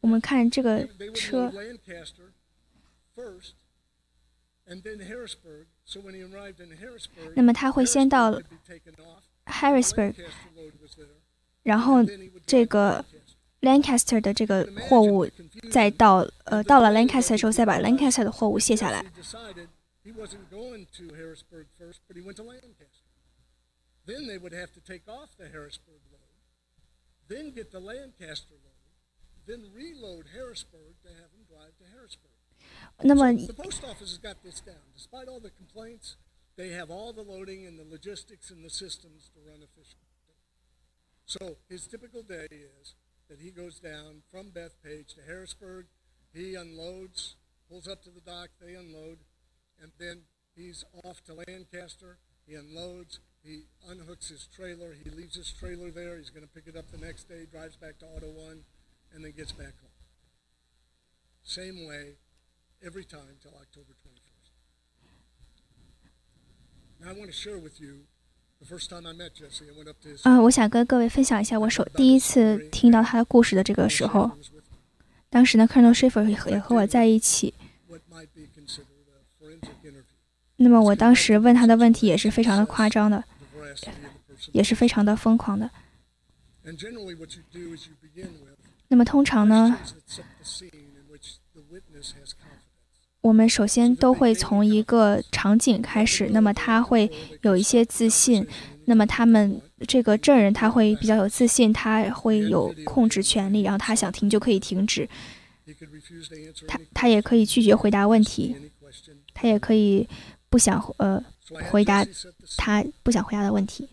[0.00, 1.52] 我们看这个车，
[7.34, 8.40] 那么他会先到
[9.46, 10.14] Harrisburg。
[11.62, 12.04] 然后
[12.46, 13.04] 这个
[13.60, 15.26] Lancaster 的这个货物
[15.70, 19.04] 再到呃到了 Lancaster 时候，再把 Lancaster 的货物卸下来。
[32.98, 33.32] 那么。
[43.28, 45.86] That he goes down from Bethpage to Harrisburg.
[46.32, 47.36] He unloads,
[47.68, 49.18] pulls up to the dock, they unload,
[49.82, 50.22] and then
[50.56, 52.18] he's off to Lancaster.
[52.46, 56.16] He unloads, he unhooks his trailer, he leaves his trailer there.
[56.16, 58.64] He's going to pick it up the next day, drives back to Auto One,
[59.14, 59.90] and then gets back home.
[61.42, 62.16] Same way
[62.84, 64.50] every time till October 21st.
[67.00, 68.06] Now I want to share with you
[70.24, 74.30] 嗯，我想跟各位分享一下我首第一次听到他的故事的这个时候。
[75.30, 77.54] 当时呢，Colonel Schiffer 也和我在一起。
[80.56, 83.22] 那么我当时问他的问题也是非常的夸张的，
[84.52, 85.70] 也是非常的疯狂的。
[88.88, 89.78] 那么通常呢？
[93.28, 97.10] 我们首先都会从一个场景开始，那么他会
[97.42, 98.46] 有一些自信，
[98.86, 105.06] 那么他们这个证人他会比较有自信，他会有控制权利，然后他想停就可以停止，
[106.66, 108.56] 他他也可以拒绝回答问题，
[109.34, 110.08] 他也可以
[110.48, 111.22] 不想呃
[111.70, 112.02] 回答
[112.56, 113.86] 他不想回答的问题。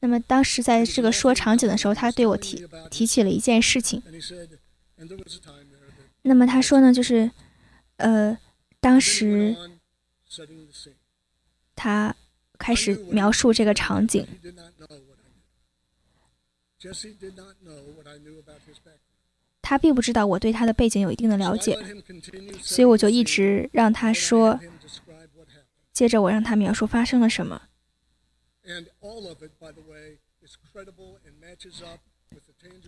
[0.00, 4.02] 那么当时在这个说场景的时候，他对我提提起了一件事情。
[6.22, 7.30] 那么他说呢，就是，
[7.96, 8.38] 呃，
[8.80, 9.56] 当时
[11.74, 12.14] 他
[12.58, 14.26] 开始描述这个场景。
[19.60, 21.78] 他并不知道我对他的背景有一定的了解，
[22.60, 24.58] 所以我就一直让他说。
[25.92, 27.68] 接着我让他描述发生了什么。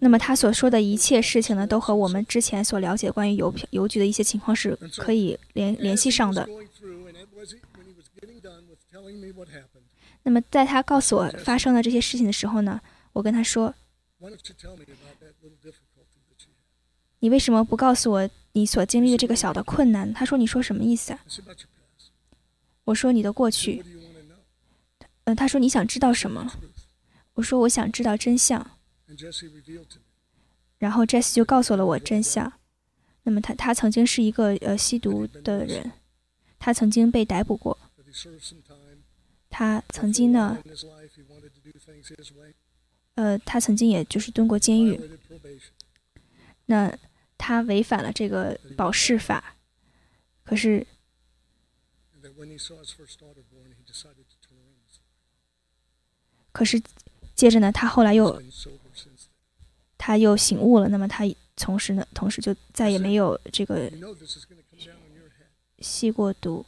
[0.00, 6.46] 那么他所说的一切事情呢，都和我们之前所了解关于邮票邮局的一些情况是可以联联系上的。
[10.22, 12.80] 那么在他告诉我发生了这些事情的时候呢，
[13.12, 13.74] 我跟他说
[17.20, 21.20] ：“你为什么不告诉我你所经历的这个小的困难？”他说：“你说什么意思啊？”
[22.84, 23.82] 我说：“你的过去。”
[25.24, 26.52] 嗯，他说：“你想知道什么？”
[27.34, 28.70] 我说：“我想知道真相。”
[30.78, 32.52] 然后 Jesse 就告诉了我真相。
[33.22, 35.92] 那么他他曾经是一个呃吸毒的人，
[36.58, 37.78] 他曾经被逮捕过。
[39.48, 40.58] 他曾经呢，
[43.14, 45.00] 呃，他曾经也就是蹲过监狱。
[46.66, 46.94] 那
[47.38, 49.56] 他违反了这个保释法，
[50.44, 50.86] 可是，
[56.52, 56.82] 可是
[57.34, 58.42] 接着呢，他后来又。
[60.06, 61.24] 他又醒悟了，那么他
[61.56, 63.90] 同时呢，同时就再也没有这个
[65.78, 66.66] 吸过毒。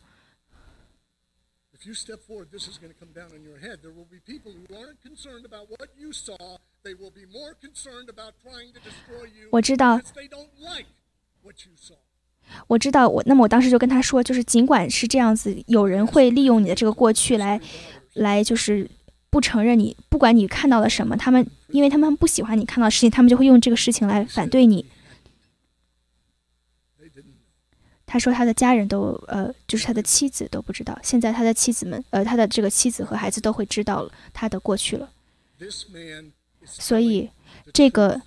[1.85, 3.81] You step forward, this is to come down on your head.
[3.83, 6.37] There will be people who aren't concerned about what you saw.
[6.83, 10.01] They will be more concerned about trying to destroy you 我知道.
[12.67, 17.61] 我知道，我那么我当时就跟他说，就是尽管是这样子，有人会利用你的这个过去来，
[18.15, 18.91] 来就是
[19.37, 24.87] 不承认你，不管你看到了什么，他们因为他们不喜欢你看到的事情，他们就会用这个事情来反对你。
[28.07, 35.11] 他说他的家人都呃，就是他的妻子都不知道，现在他的妻子们呃，他的这个妻子和孩子都会知道了他的过去了。
[36.65, 37.29] 所以
[37.75, 38.19] 这个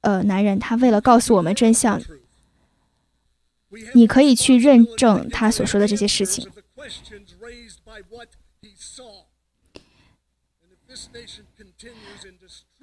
[0.00, 2.00] 呃男人他为了告诉我们真相，
[3.92, 6.50] 你可以去认证他所说的这些事情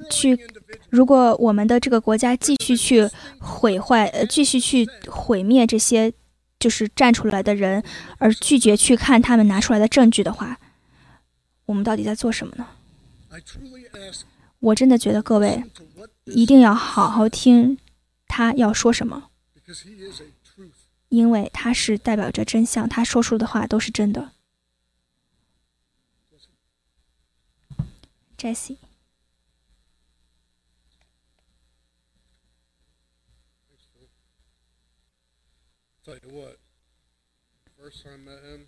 [0.10, 0.38] 去
[0.90, 3.10] 如果我们的这个国家继续去
[3.40, 6.12] 毁坏，呃，继续去毁灭这些
[6.60, 7.84] 就是站出来的人，
[8.18, 10.60] 而拒绝去看他们拿出来的证据的话，
[11.66, 12.68] 我们到底在做什么呢
[14.60, 15.64] 我真的觉得各位
[16.26, 17.78] 一定要好好听
[18.28, 19.30] 他要说什么.
[21.10, 24.32] 因为他是代表着真相，他说出的话都是真的。
[28.31, 28.78] Jesse，Tell you what, first time I met Jesse。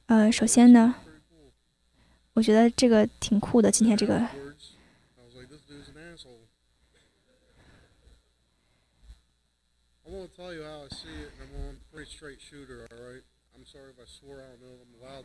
[0.05, 0.93] 呃，首先呢，
[2.33, 4.29] 我觉得这个挺酷的，今天这个。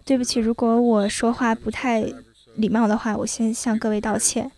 [0.06, 2.02] 对不起，如果我说话不太
[2.58, 4.50] 礼貌的话我先向各位道歉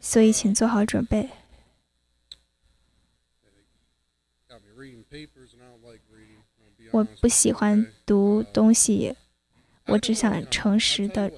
[0.00, 1.28] 所以请做好准备。
[6.90, 9.14] 我不喜欢读东西
[9.86, 11.30] 我只想诚实的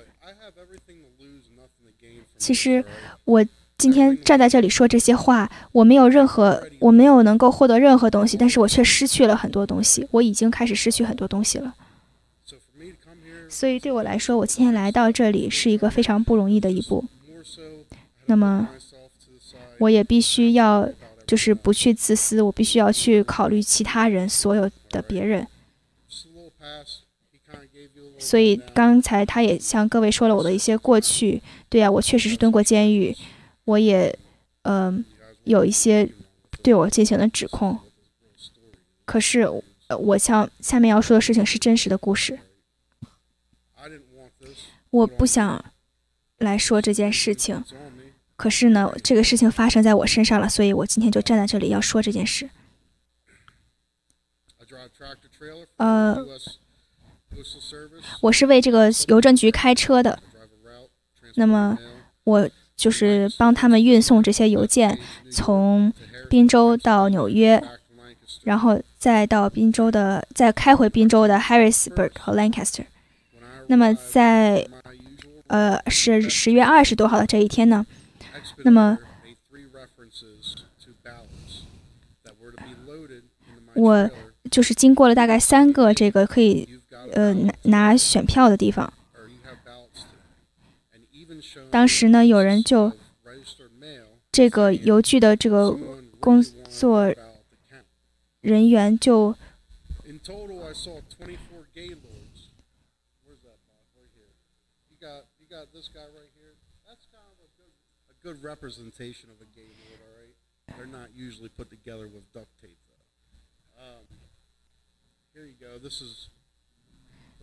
[2.37, 2.85] 其实
[3.25, 3.45] 我
[3.77, 11.75] 今天站在这里说这些话我没有任何我没有能够获得任何东西但是我却失去了很多东西我已经开始失去很多东西了。
[13.51, 17.05] 所以对我来说，我今天来到这里是一个非常不容易的一步。
[18.27, 18.69] 那么
[19.79, 20.89] 我也必须要
[21.27, 25.47] 就是不去自私，我必须要去考虑其他人，所有的别人。
[28.19, 31.43] 所以刚才他也向各位说了我的一些过去。
[31.69, 33.17] 对呀、我确实是蹲过监狱，
[33.65, 34.17] 我也
[34.63, 35.05] 嗯、
[35.45, 36.09] 有一些
[36.63, 37.79] 对我进行了指控。
[39.05, 39.49] 可是
[39.89, 42.39] 我想下面要说的事情是真实的故事，
[43.77, 44.59] I didn't want this.
[44.91, 45.65] 我不想
[46.39, 47.63] 来说这件事情
[48.37, 52.51] 可是呢这个事情发生在我身上了所以我今天就站在这里要说这件事。
[55.77, 56.17] 呃
[58.21, 60.19] 我是为这个邮政局开车的
[61.37, 61.79] 那么
[62.25, 64.99] 我就是帮他们运送这些邮件
[65.31, 65.93] 从
[66.29, 67.63] 宾州到纽约
[68.43, 72.85] 然后再到宾州的再开回宾州的 harrisburg 和 lancaster
[73.71, 74.67] 那么在
[75.47, 77.87] 呃是十月二十多号的这一天呢
[78.65, 78.99] 那么
[83.75, 84.11] 我
[84.51, 86.69] 就是经过了大概三个这个可以
[87.13, 88.93] 呃拿拿选票的地方。
[91.71, 92.93] 当时呢有人就
[94.33, 95.79] 这个邮局的这个
[96.19, 97.15] 工作
[98.41, 99.37] 人员就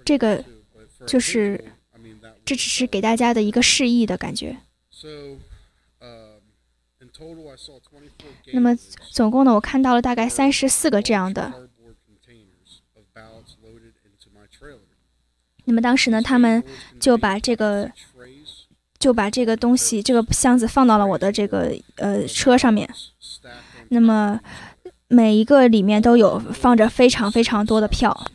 [0.06, 0.44] 这个
[1.08, 1.72] 就是
[2.46, 4.58] 这只是给大家的一个示意的感觉。
[8.54, 8.76] 那么
[9.12, 11.70] 总共呢我看到了大概三十四个这样的
[15.68, 16.64] 那么当时呢，他们
[17.00, 17.92] 就把这个
[18.98, 22.90] 就把这个东西这个箱子放到了我的这个呃车上面。
[23.90, 24.40] 那么
[25.08, 28.32] 每一个里面都有放着非常非常多的票，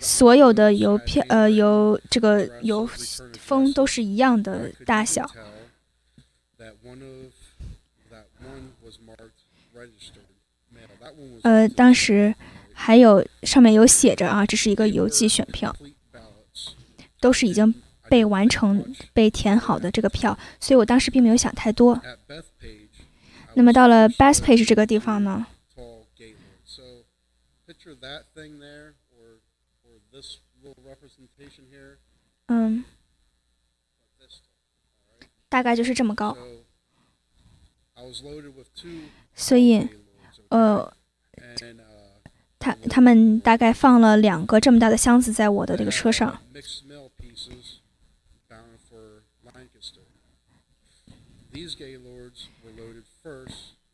[0.00, 2.88] 所有的邮票呃邮这个邮
[3.38, 5.28] 封都是一样的大小。
[11.42, 12.34] 呃，当时
[12.72, 15.74] 还有上面有写着啊，这是一个邮寄选票，
[17.22, 17.72] 都是已经
[18.10, 21.98] 被完成被填好的这个票所以我当时并没有想太多。
[23.54, 25.46] 那么到了 best page 这个地方呢？
[32.48, 32.84] 嗯
[35.48, 36.36] 大概就是这么高。
[39.34, 39.86] 所以
[40.48, 40.92] 呃
[42.58, 46.40] 他他们大概放了两个这么大的箱子在我的这个车上。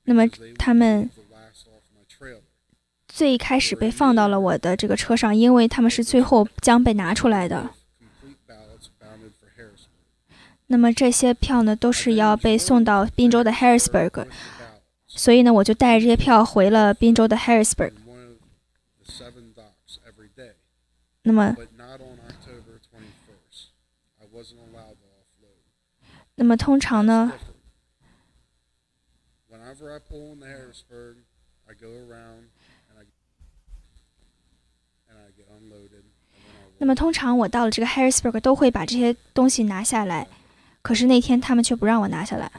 [0.05, 0.23] 那么
[0.59, 1.11] 他们
[3.07, 7.71] 最开始被放到了我的这个车上因为他们是最后将被拿出来的。
[10.69, 14.27] 那么这些票呢都是要被送到宾州的 harrisburg
[15.07, 17.93] 所以呢我就带着这些票回了宾州的 harrisburg
[21.23, 21.57] 那么
[26.35, 27.33] 那么通常呢
[36.79, 40.27] 那么通常我到了这个 harrisburg 都会把这些东西拿下来。
[40.83, 42.51] 可是那天他们却不让我拿下来。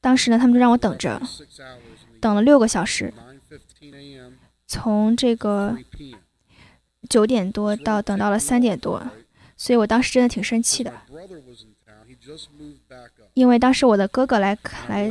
[0.00, 1.20] 当时呢他们就让我等着
[2.20, 3.12] 等了六个小时。
[4.66, 5.76] 从这个
[7.08, 9.02] 九点多到等到了三点多。
[9.62, 10.92] 所以我当时真的挺生气的。
[13.34, 14.56] 因为当时我的哥哥来
[14.88, 15.10] 来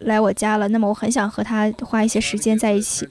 [0.00, 3.08] 来我家了那么我很想和他花一些时间在一起。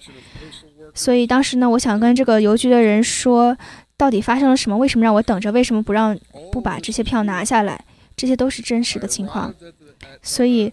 [0.93, 3.55] 所以当时呢我想跟这个邮局的人说
[3.97, 6.17] 到底发生了什么为什么让我等着为什么不让
[6.51, 7.83] 不把这些票拿下来
[8.15, 9.53] 这些都是真实的情况
[10.21, 10.71] 所以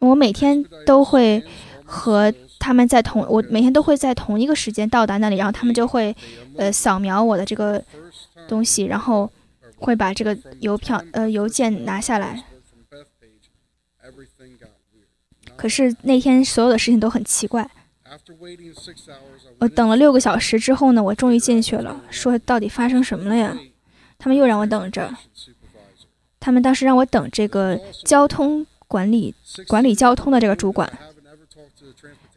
[0.00, 1.42] 我每天都会
[1.84, 6.14] 和他们在同，我每天都会在同一个时间到达那里，然后他们就会
[6.56, 7.82] 呃扫描我的这个
[8.48, 9.30] 东西，然后
[9.76, 12.44] 会把这个邮票呃邮件拿下来。
[15.56, 17.68] 可是那天所有的事情都很奇怪。
[19.58, 23.56] 我等了六个小时之后呢，我终于进去了，说到底发生什么了呀？
[24.18, 25.14] 他们又让我等着，
[26.40, 29.34] 他们当时让我等这个交通管理
[29.66, 30.90] 管理交通的这个主管。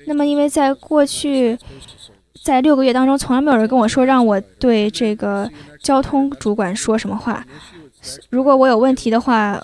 [0.05, 1.57] 那么因为在过去
[2.43, 5.49] 在六个月当中，从来没有人跟我说让我对这个
[5.81, 7.45] 交通主管说什么话。
[8.29, 9.61] 如果我有问题的话，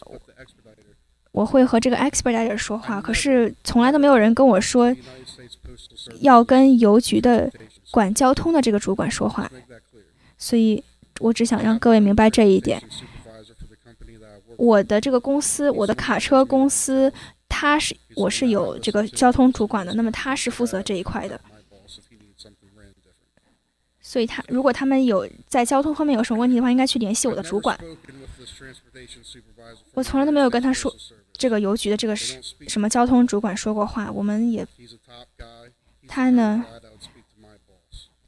[1.32, 4.94] 我会和这个 expediter 说话，可是从来都没有人跟我说
[6.22, 7.50] 要跟邮局的
[7.92, 9.50] 管交通的这个主管说话，
[10.38, 10.84] 所以
[11.20, 12.82] 我只想让各位明白这一点。
[14.58, 17.12] 我的这个公司，我的卡车公司，
[17.48, 21.40] 他是我是有这个交通主管的，那么他是负责这一块的，
[24.02, 27.80] 所以他如果他们有在交通方面有什么问题的话，应该去联系我的主管。
[29.94, 30.94] 我从来都没有跟他说
[31.34, 34.66] 这个邮局的这个什什么交通主管说过话，我们也
[36.08, 36.64] 他呢，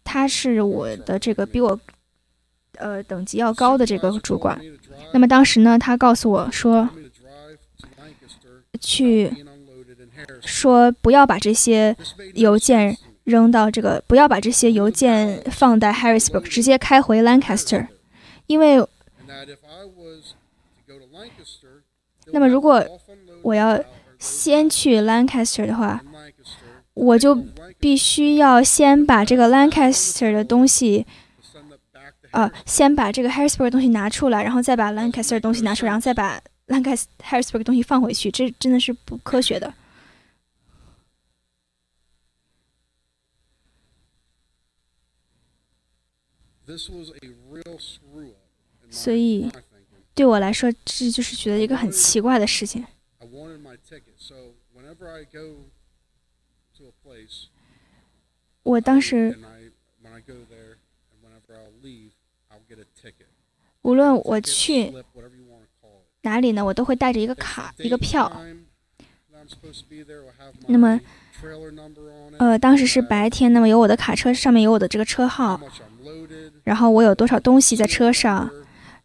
[0.03, 1.80] 他是我的这个比我
[2.74, 4.59] 呃等级要高的这个主管。
[5.13, 6.89] 那么当时呢，他告诉我说，
[8.78, 9.32] 去
[10.41, 11.95] 说不要把这些
[12.34, 17.88] 邮件扔到这个，不要把这些邮件放在 Harrisburg，直接开回 Lancaster，
[18.45, 18.78] 因为
[22.32, 22.84] 那么如果
[23.41, 23.82] 我要
[24.19, 26.01] 先去 Lancaster 的话，
[26.93, 27.36] 我就
[27.80, 31.05] 必须要先把这个 Lancaster 的东西，
[32.32, 39.74] 呃，先把这个 Harrisburg 的东西拿出来，然后再把 Lancaster 的东西拿出来，然后再把 Lancaster Harrisburg 的东西放回去，这真的是不科学的。
[48.89, 49.49] 所以
[50.13, 52.86] 对我来说，这就是觉得一个很奇怪的事情。
[58.63, 59.39] 我当时，
[63.84, 64.91] 无论我去
[66.24, 68.32] 哪里呢，我都会带着一个卡，一个票。
[70.68, 70.99] 那么，
[72.38, 75.59] 呃，当时是白天，那么有我的卡车，上面有我的这个车号，
[76.63, 78.49] 然后我有多少东西在车上，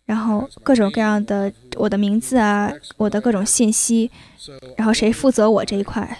[0.05, 4.11] 然后各种各样的我的名字啊，我的各种信息，
[4.77, 6.19] 然后谁负责我这一块。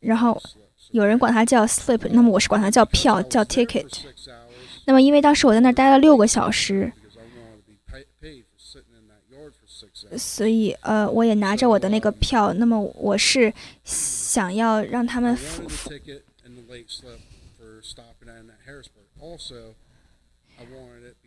[0.00, 0.40] 然后
[0.92, 3.86] 有人管它叫 slip，那么我是管它叫票，叫 ticket。
[4.86, 6.92] 那么因为当时我在那儿待了六个小时，
[10.16, 12.52] 所以呃，我也拿着我的那个票。
[12.54, 13.52] 那么我是
[13.84, 15.90] 想要让他们付付。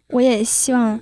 [0.08, 1.02] 我也希望。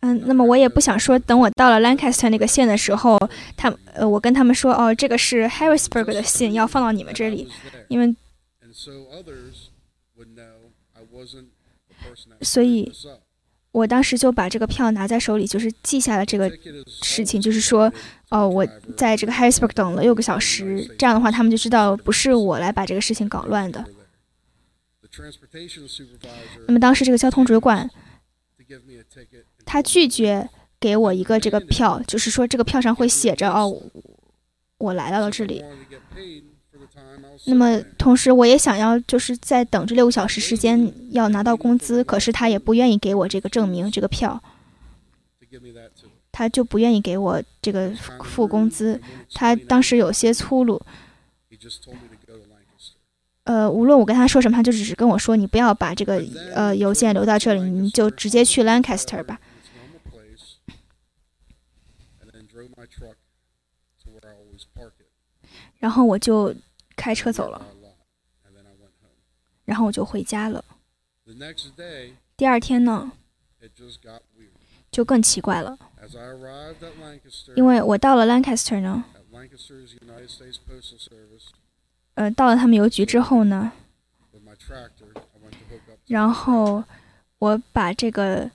[0.00, 3.18] 嗯，那么我也不想说，等我到了 Lancaster 那个县的时候，
[3.56, 7.50] 他呃，我跟他们说，哦，这个是 Harrisburg 的信，要放到你们这里.
[7.88, 9.68] 因为 And so others
[10.16, 11.09] would know I wasn't the person that
[12.40, 12.90] 所以，
[13.72, 16.50] 我当时就把这个票拿在手里，就是记下了这个
[16.86, 17.92] 事情，就是说，
[18.30, 18.66] 哦，我
[18.96, 23.84] 在这个 Harrisburg 等了六个小时，这样的话，他们就知道不是我来把这个事情搞乱的。
[26.66, 27.90] 那么当时这个交通主管，
[29.64, 30.48] 他拒绝
[30.78, 33.82] 给我一个这个票，就是说这个票上会写着哦，
[34.78, 35.62] 我来到了这里。
[37.46, 44.42] 那么同时我也想要就是在等这六个小时时间要拿到工资，可是他也不愿意给我这个证明这个票，
[46.30, 47.90] 他就不愿意给我这个
[48.24, 49.00] 付工资。
[49.34, 50.80] 他当时有些粗鲁。
[53.44, 56.22] 呃，无论我跟他说什么，他就只是跟我说：“你不要把这个
[56.54, 59.40] 呃邮件留到这里，你就直接去 Lancaster 吧。”
[65.78, 66.54] 然后我就
[67.00, 67.66] 开车走了，
[69.64, 70.62] 然后我就回家了。
[72.36, 73.10] 第二天呢，
[74.90, 75.78] 就更奇怪了，
[77.56, 79.02] 因为我到了 Lancaster 呢，
[82.16, 83.72] 呃，到了他们邮局之后呢，
[86.06, 86.84] 然后
[87.38, 88.50] 我把这个，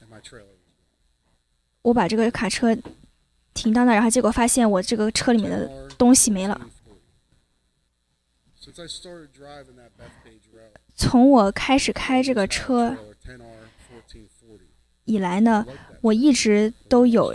[1.81, 2.77] 我把这个卡车
[3.55, 6.69] 停到那，然后结果发现我这个车里面的东西没了。
[10.95, 12.97] 从我开始开这个车
[15.03, 15.65] 以来呢，
[16.01, 17.33] 我一直都有。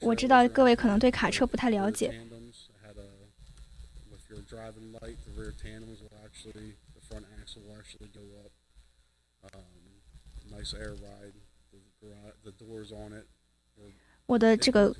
[0.00, 2.12] 我知道各位可能对卡车不太了解，
[14.26, 14.94] 我的这个。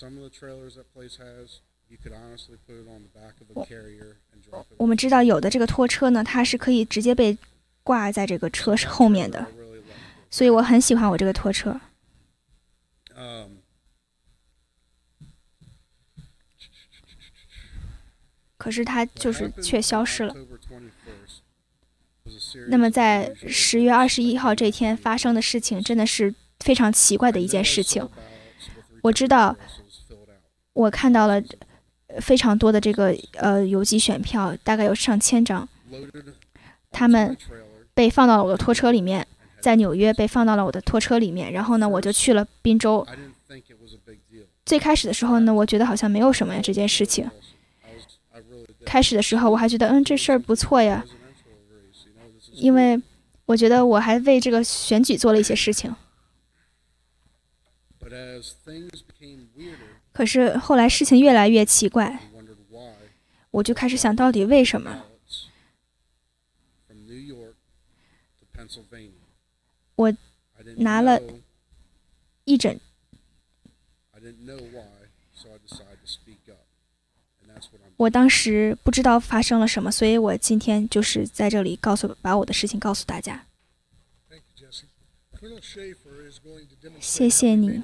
[0.00, 3.34] Some of the trailers that place has, you could honestly put it on the back
[3.42, 4.76] of a 我 carrier and drop it.
[4.78, 7.36] 我们知道有的这个拖车呢，它是可以直接被
[7.82, 9.46] 挂在这个车后面的.
[10.30, 11.78] 所以我很喜欢我这个拖车。
[13.14, 13.58] Um,
[18.56, 20.32] 可是它就是却消失了。
[20.32, 21.40] October 21st
[22.24, 28.08] was a series 那么在十月二十一号这天发生的事情，真的是非常奇怪的一件事情。
[29.02, 29.56] 我知道
[30.72, 31.42] 我看到了
[32.20, 35.68] 非常多的这个呃邮寄选票，大概有上千张，
[36.90, 37.36] 他们
[37.94, 39.26] 被放到了我的拖车里面，
[39.60, 41.52] 在纽约被放到了我的拖车里面。
[41.52, 43.06] 然后呢，我就去了宾州。
[44.64, 47.28] 最开始的时候呢，我觉得好像没有什么呀这件事情。
[48.86, 51.04] 开始的时候我还觉得，嗯，这事儿不错呀，
[52.52, 53.00] 因为
[53.46, 55.94] 我觉得我还为这个选举做了一些事情。
[58.00, 62.28] But as things became weirder, 可是后来事情越来越奇怪，
[63.50, 65.06] 我就开始想到底为什么。
[69.96, 70.14] 我
[70.76, 71.18] 拿了
[72.44, 72.78] 一整，
[77.96, 83.46] 我当时不知道发生了什么，所以我今天就是在这里告诉把我的事情告诉大家。
[87.00, 87.82] 谢谢你，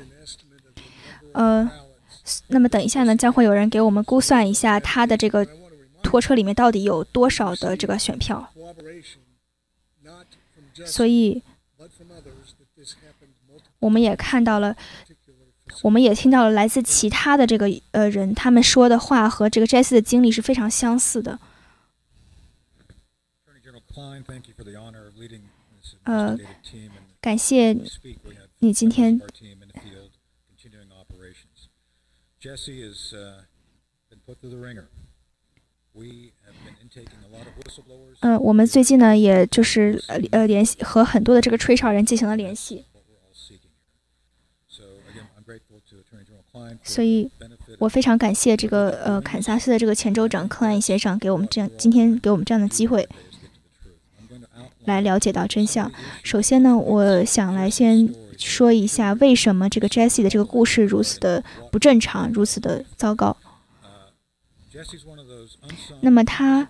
[1.33, 1.86] 呃。
[2.49, 5.47] 那么等一下呢，将会有人给我们估算一下他的这个
[6.03, 8.53] 拖车里面到底有多少的这个选票。
[10.85, 11.43] 所以，
[13.79, 14.77] 我们也看到了，
[15.83, 21.39] 我们也听到了来自其他的这个呃人他们说的话和这个 Jesse 的经历是非常相似的。
[26.05, 26.37] 呃，
[27.21, 27.77] 感谢
[28.59, 29.19] 你今天
[32.47, 34.89] yes he put through the ringer.
[35.95, 37.55] We have been taken a lot of
[38.21, 42.85] 嗯我们最近呢也就是呃呃联系和很多的这个吹哨人进行了联系。
[46.83, 47.31] 所以
[47.79, 53.09] 我非常感谢这个呃堪萨斯的这个前州长克兰恩先生给我们这样今天给我们这样的机会
[54.85, 55.91] 来了解到真相。
[56.23, 63.37] 首先呢我想来先说一下为什么这个 Jesse 的这个故事如此的不正常，如此的糟糕。
[66.01, 66.69] 那么他，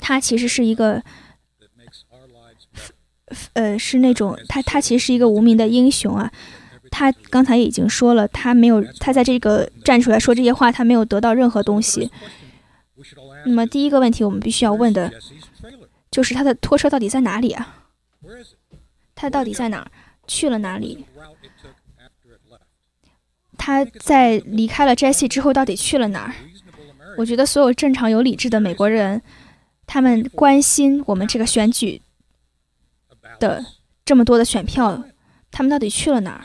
[0.00, 1.02] 他其实是一个，
[3.52, 6.32] 呃，是那种他他其实是一个无名的英雄啊。
[6.90, 12.10] 他刚才已经说了，他没有他在这个站出来说这些话，他没有得到任何东西。
[13.44, 15.12] 那么第一个问题我们必须要问的，
[16.10, 17.84] 就是他的拖车到底在哪里啊？
[19.14, 19.90] 他到底在哪儿？
[20.28, 21.04] 去了哪里？
[23.56, 26.34] 他在离开了 jesse 之后到底去了哪儿？
[27.16, 29.20] 我觉得所有正常有理智的美国人
[29.86, 32.00] 他们关心我们这个选举
[33.40, 33.64] 的
[34.04, 35.02] 这么多的选票
[35.50, 36.44] 他们到底去了哪儿？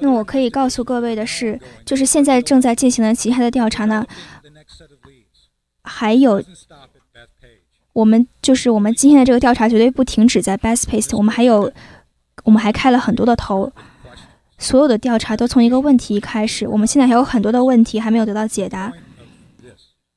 [0.00, 4.06] 那我可以告诉各位的是，就是现在正在进行的其他的调查呢
[5.82, 6.42] 还有.
[7.92, 11.72] 我们就是我们今天的这个调查绝对不停止在 Best Pace，我们还有
[12.44, 13.72] 我们还开了很多的头，
[14.58, 16.68] 所有的调查都从一个问题开始。
[16.68, 18.92] 我们现在还有很多的问题还没有得到解答。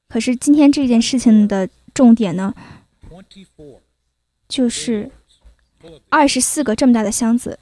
[0.10, 2.53] 可是今天这件事情的重点呢，
[4.47, 5.10] 就是。
[6.10, 7.57] 二十四个这么大的箱子，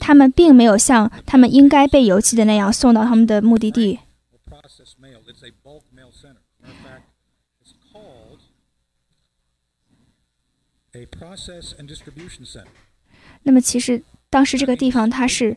[0.00, 3.98] 他们并没有像他们应该被邮寄的那样送到他们的目的地。
[13.42, 15.56] 那么其实当时这个地方它是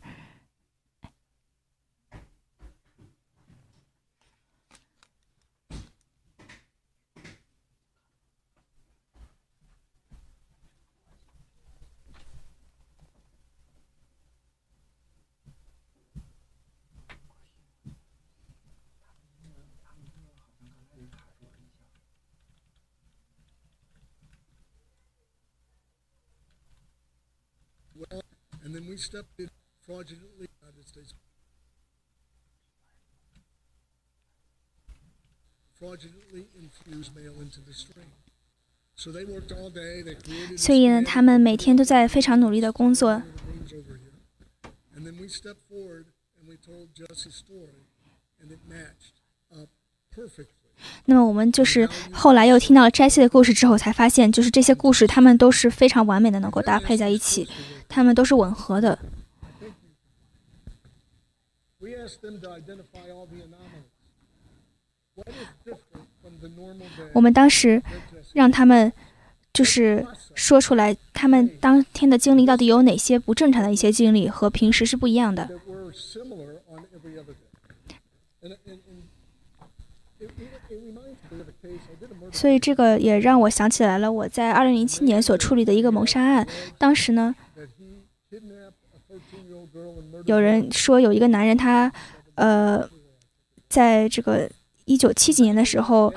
[28.91, 29.49] we stepped in
[29.87, 31.13] fraudulently United States.
[35.79, 38.11] Fraudulently infused mail into the stream.
[38.95, 40.03] So they worked all day.
[40.03, 40.57] They created.
[40.57, 43.23] 所以呢，他们每天都在非常努力的工作。
[51.05, 57.47] 那么我们就是后来又听到了 Jessie 的故事之后，才发现就是这些故事他们都是非常完美的能够搭配在一起，
[57.91, 58.97] 他们都是吻合的。
[67.13, 67.83] 我们当时
[68.33, 68.91] 让他们
[69.51, 75.49] 就是说出来他们当天的经历到底有哪些不正常的一些经历和平时是不一样的。
[82.31, 86.47] 所以这个也让我想起来了我在二零零七年所处理的一个谋杀案。
[86.77, 87.35] 当时呢
[90.25, 91.91] 有人说，有一个男人，他，
[92.35, 92.87] 呃，
[93.67, 94.49] 在这个
[94.85, 96.13] 一九七几年的时候，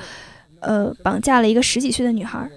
[0.60, 2.50] 呃，绑架了一个十几岁的女孩。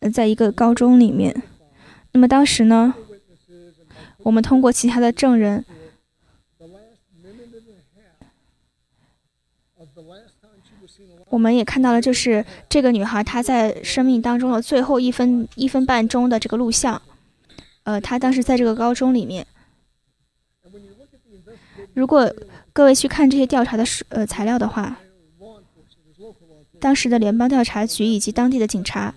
[0.00, 1.42] 呃，在一个高中里面。
[2.12, 2.94] 那么当时呢，
[4.18, 5.64] 我们通过其他的证人，
[11.30, 17.00] 我们也看到了，就是这个女孩她在生命当中的最后一分一分半钟的这个录像。
[17.84, 19.46] 呃，他当时在这个高中里面，
[21.94, 22.32] 如果
[22.72, 24.98] 各位去看这些调查的呃材料的话，
[26.78, 29.14] 当时的联邦调查局以及当地的警察，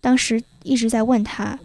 [0.00, 1.58] 当时一直在问他。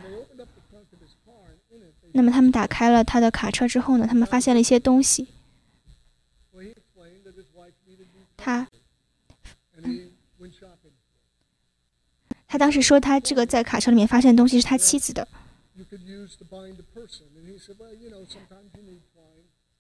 [2.14, 5.30] 那么他们打开了他的卡车之后呢，他们发现了一些东西。
[8.36, 8.68] 他，
[12.48, 15.28] 他当时说他这个在卡车里面发现的东西是他妻子的。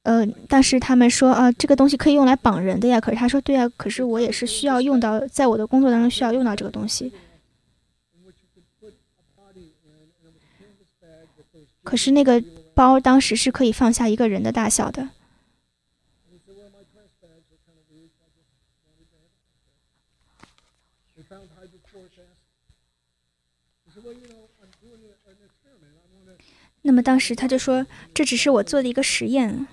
[0.03, 2.99] 呃，但是他们说啊，这个东西可以用来绑人的呀。
[2.99, 7.13] 可是他说，对呀，可是我也是需要用到，在我的工作当中需要用到这个东西。
[11.83, 12.43] 可是那个
[12.73, 15.09] 包当时是可以放下一个人的大小的。
[26.83, 29.67] 那么当时他就说这只是我做的一个实验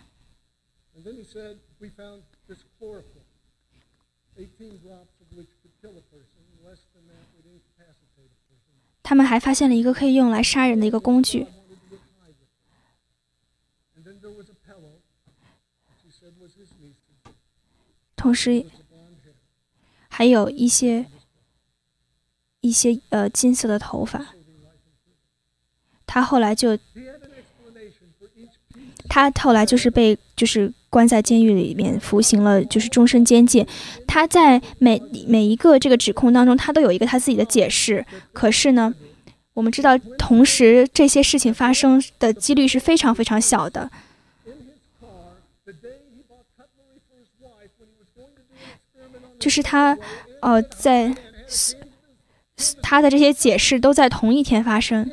[9.03, 11.47] 他们还发现了一个可以用来杀人的一个工具。
[18.15, 18.67] 同时
[20.09, 21.07] 还有一些
[22.61, 24.38] 一些呃金色的头发。
[26.09, 26.77] 他后来就，
[29.09, 33.65] 他后来就是被就是关在监狱里面服刑了，就是终身监禁。
[34.07, 38.05] 他在每每一个这个指控当中，他都有一个他自己的解释。
[38.33, 38.93] 可是呢，
[39.53, 43.91] 我们知道，同时这些事情发生的几率是非常非常小的。
[49.39, 49.97] 就是他，
[50.41, 51.15] 呃，在，
[52.83, 55.09] 他的这些解释都在同一天发生。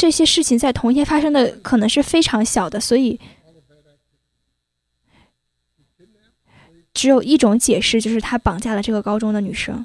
[0.00, 3.20] 这些事情在同一天发生的可能是非常小的，所以
[6.94, 9.84] 只有一种解释，就是他绑架了这个高中的女生。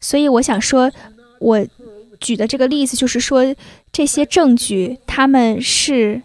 [0.00, 0.90] 所以我想说，
[1.38, 1.62] 我
[2.18, 3.54] 举的这个例子就是说，
[3.92, 6.22] 这些证据他们是，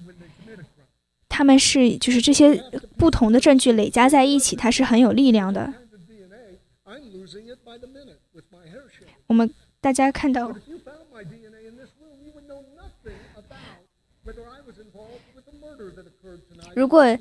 [1.28, 2.64] 他们是就是这些
[2.98, 5.74] 不同的证据累加在一起，它是很有力量的。
[5.76, 7.65] Kinds of DNA, I'm losing it by the minute with my hair shaving.
[9.28, 9.50] 我们
[9.82, 10.52] 大家看到
[16.76, 17.18] 如果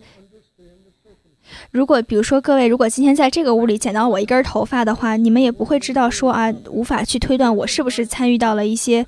[1.71, 9.07] 如果比如说各位如果今天在这个屋里捡到我一根头发的话你们也不会知道说啊无法去推断我是不是参与到了一些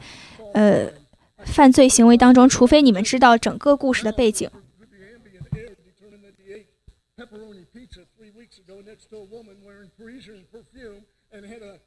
[0.53, 0.87] 呃
[1.39, 4.51] 犯罪行为当中除非你们知道整个故事的背景。
[11.37, 11.79] And had a,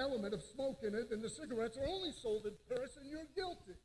[0.00, 3.28] element of smoke in it, and the cigarettes are only sold in Paris, and you're
[3.36, 3.76] guilty.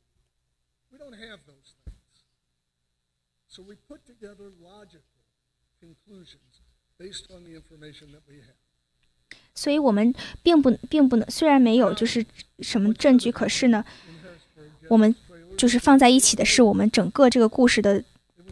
[0.90, 2.24] We don't have those things.
[3.46, 5.20] So we put together logical
[5.78, 6.62] conclusions
[6.98, 8.56] based on the information that we have.
[9.54, 12.24] 所以我们并不并不能，虽然没有就是
[12.60, 13.84] 什么证据，可是呢，
[14.88, 15.14] 我们
[15.58, 18.02] 就是放在一起的是我们整个这个故事的，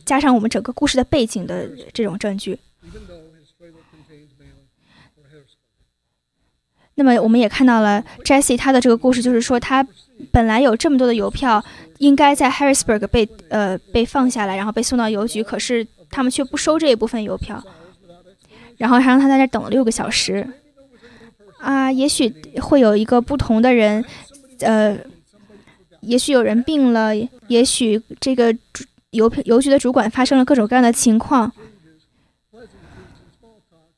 [0.05, 2.59] 加上我们整个故事的背景的这种证据。
[2.85, 4.69] even though his trailer contains mail
[5.16, 5.57] for Harrisburg.
[6.99, 9.86] 那么我们也看到了 Jesse 他的这个故事，就是说他
[10.32, 11.64] 本来有这么多的邮票，
[11.99, 17.62] 应该在 Harrisburg 被呃被放下来，然后被送到邮局，可是他们却不收这一部分邮票，
[18.78, 20.44] 然后还让他在那等了六个小时。
[21.59, 22.28] 啊，也许
[22.61, 24.05] 会有一个不同的人，
[24.61, 24.99] 呃，
[26.01, 27.12] 也许有人病了，
[27.46, 28.53] 也许这个
[29.11, 31.53] 邮邮局的主管发生了各种各样的情况。
[32.53, 32.70] pleasantries
[33.11, 33.90] and small talk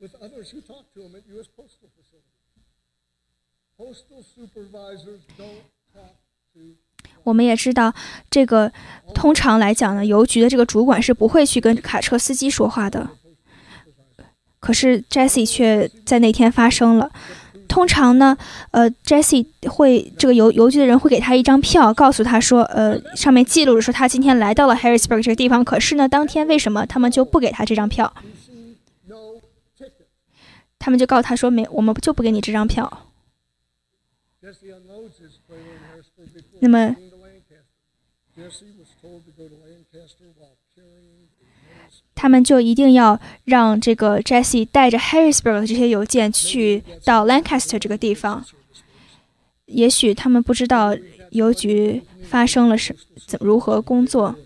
[0.00, 1.46] with others who talk to him at U.S.
[1.56, 2.34] postal facilities.
[3.78, 4.33] Postal supervisors don't talk to
[7.22, 7.92] 我们也知道，
[8.30, 8.70] 这个
[9.14, 13.08] 通常来讲呢，邮局的这个主管是不会去跟卡车司机说话的。
[14.60, 17.10] 可是 Jesse 却在那天发生了。
[17.66, 18.36] 通常呢，
[18.70, 25.64] 呃，Jesse 会这个邮邮局的人会给他一张票，告诉他说，呃，上面记录着说他今天来到了 Harrisburg 这个地方。
[25.64, 28.12] 可是呢，当天为什么他们就不给他这张票？
[30.78, 32.90] 他们就告诉他说，没，我们就不给你这张票。
[32.90, 34.33] Jesse unloads his trailer in Harrisburg before
[36.60, 36.94] 那么，
[42.14, 48.44] 他们就一定要让这个 Jesse 带着 Harrisburg 这些邮件去到 Lancaster 这个地方。
[49.66, 50.94] 也许他们不知道
[51.30, 52.94] 邮局发生了什
[53.26, 54.36] 怎如何工作。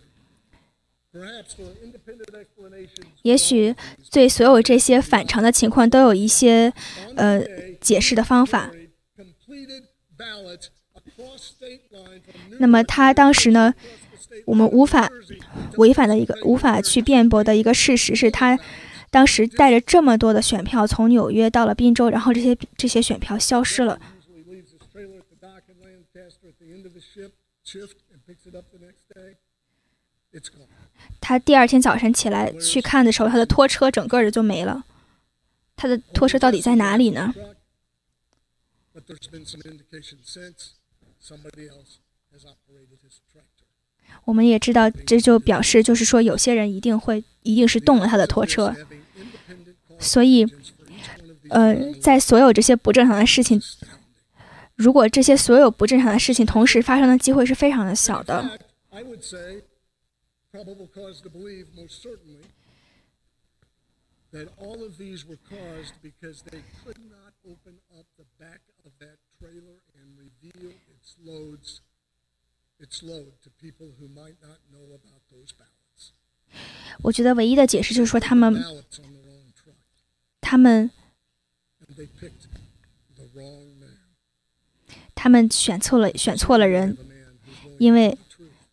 [3.23, 3.75] 也许
[4.13, 6.73] 对所有这些反常的情况都有一些
[7.17, 7.43] 呃
[7.81, 8.71] 解释的方法。
[12.59, 13.73] 那么他当时呢，
[14.45, 15.09] 我们无法
[15.77, 18.59] 违反的一个无法去辩驳的一个事实，是他
[19.11, 23.99] 当时带着这么多的选票从纽约到了滨州，然后这些这些选票消失了。
[31.21, 34.85] 他第二天早晨起来去看的时候，他的拖车整个的就没了。
[35.77, 37.33] 他的拖车到底在哪里呢？
[39.09, 40.75] Truck, But there's been some indication since
[41.19, 41.99] somebody else
[42.33, 43.65] has operated his tractor.
[44.25, 48.75] 我们也知道，这就表示就是说，有些人一定会一定是动了他的拖车。
[49.99, 50.47] 所以
[51.49, 53.61] 呃，在所有这些不正常的事情，
[54.77, 58.43] 如果这些所有不正常的事情同时发生的机会是非常的小的。
[58.43, 58.61] fact,
[58.91, 59.63] I would say,
[60.53, 62.45] probable cause to believe, most certainly,
[64.33, 68.97] that all of these were caused because they could not open up the back of
[68.99, 71.81] that trailer and reveal its loads
[72.81, 76.13] its load to people who might not know about those ballots.
[77.03, 78.55] 我觉得唯一的解释就是说他们
[80.41, 80.91] 他们.
[85.15, 86.97] 他们选错了选错了人
[87.79, 88.17] 因为.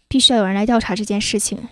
[0.08, 1.68] 必须要有人来调查这件事情。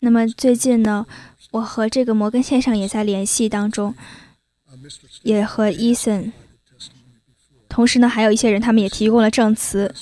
[0.00, 1.06] 那么最近呢
[1.52, 3.94] 我和这个摩根先生也在联系当中
[5.22, 6.32] 也和伊森
[7.70, 9.94] 同时呢还有一些人他们也提供了证词。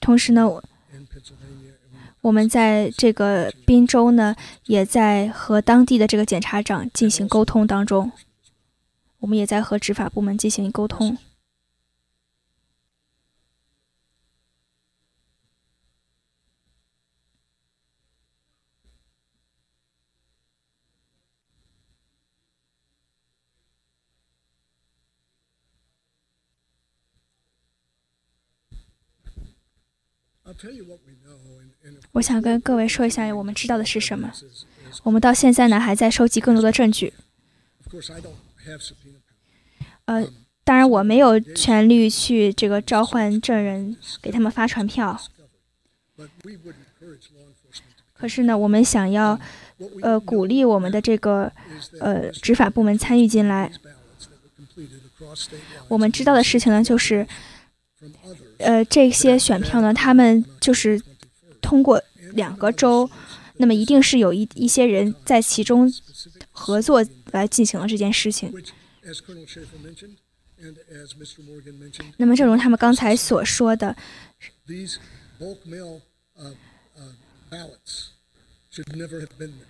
[0.00, 0.62] 同时呢我
[2.20, 4.34] 我们在这个滨州呢
[4.64, 8.12] 也在和当地的这个检察长进行沟通当中。
[9.20, 11.16] 我们也在和执法部门进行沟通。
[32.12, 34.32] 我想跟各位说一下我们知道的是什么。
[35.02, 37.12] 我们到现在呢还在收集更多的证据。
[40.06, 40.24] 呃
[40.64, 45.20] 当然我没有权利去这个召唤证人给他们发传票。
[48.14, 49.38] 可是呢我们想要
[50.02, 51.52] 呃鼓励我们的这个
[52.00, 53.70] 呃执法部门参与进来。
[55.88, 57.26] 我们知道的事情呢就是
[58.58, 61.00] 呃这些选票呢，他们就是
[61.60, 62.02] 通过
[62.32, 63.10] 两个州，
[63.56, 65.90] 那么一定是有一一些人在其中
[66.50, 68.52] 合作来进行了这件事情。
[72.18, 73.96] 那么正如他们刚才所说的，
[74.66, 74.96] these
[75.38, 76.00] bulk mail
[76.38, 76.54] uh,
[76.96, 77.14] uh,
[77.50, 78.08] ballots
[78.70, 79.66] should never have been there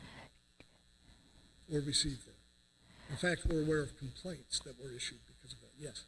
[1.70, 2.34] or received there.
[3.08, 5.72] In fact, we're aware of complaints that were issued because of that.
[5.78, 6.06] Yes.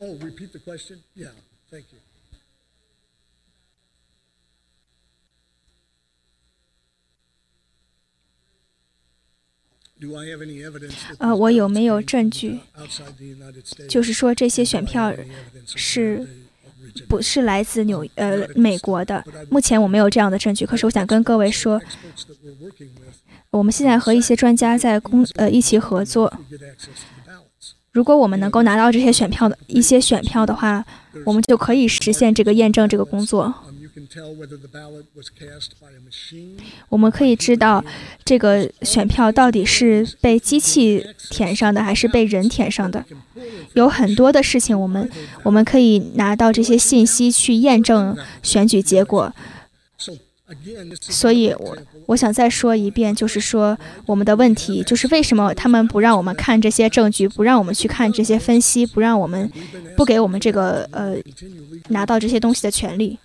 [0.00, 1.02] repeat the question.
[1.14, 1.28] Yeah,
[1.70, 1.98] thank you.
[10.00, 10.94] Do I have any evidence?
[11.18, 12.60] 呃，我有没有证据？
[13.86, 15.14] 就是说这些选票
[15.66, 16.26] 是，
[17.06, 19.22] 不是来自纽呃美国的？
[19.50, 20.64] 目前我没有这样的证据。
[20.64, 21.78] 可是我想跟各位说，
[23.50, 26.32] 我们现在和一些专家在工呃一起合作。
[27.92, 30.84] 如果我们能够拿到这些选票的一些选票的话，
[31.26, 32.88] 我们就可以实现这个验证。
[32.88, 33.52] 这个工作
[36.88, 37.84] 我们可以知道，
[38.24, 43.04] 这个选票到底是被机器填上的，还是被人填上的。
[43.74, 45.10] 有很多的事情，我们
[45.42, 49.34] 我们可以拿到这些信息去验证选举结果。
[51.00, 51.76] 所以我。
[52.10, 59.48] 我想再说一遍，就是说我们的问题就是为什么他们不让我们看这些证据，不让我们去看这些分析，不让我们
[59.96, 61.14] 不给我们这个呃
[61.88, 63.16] 拿到这些东西的权利。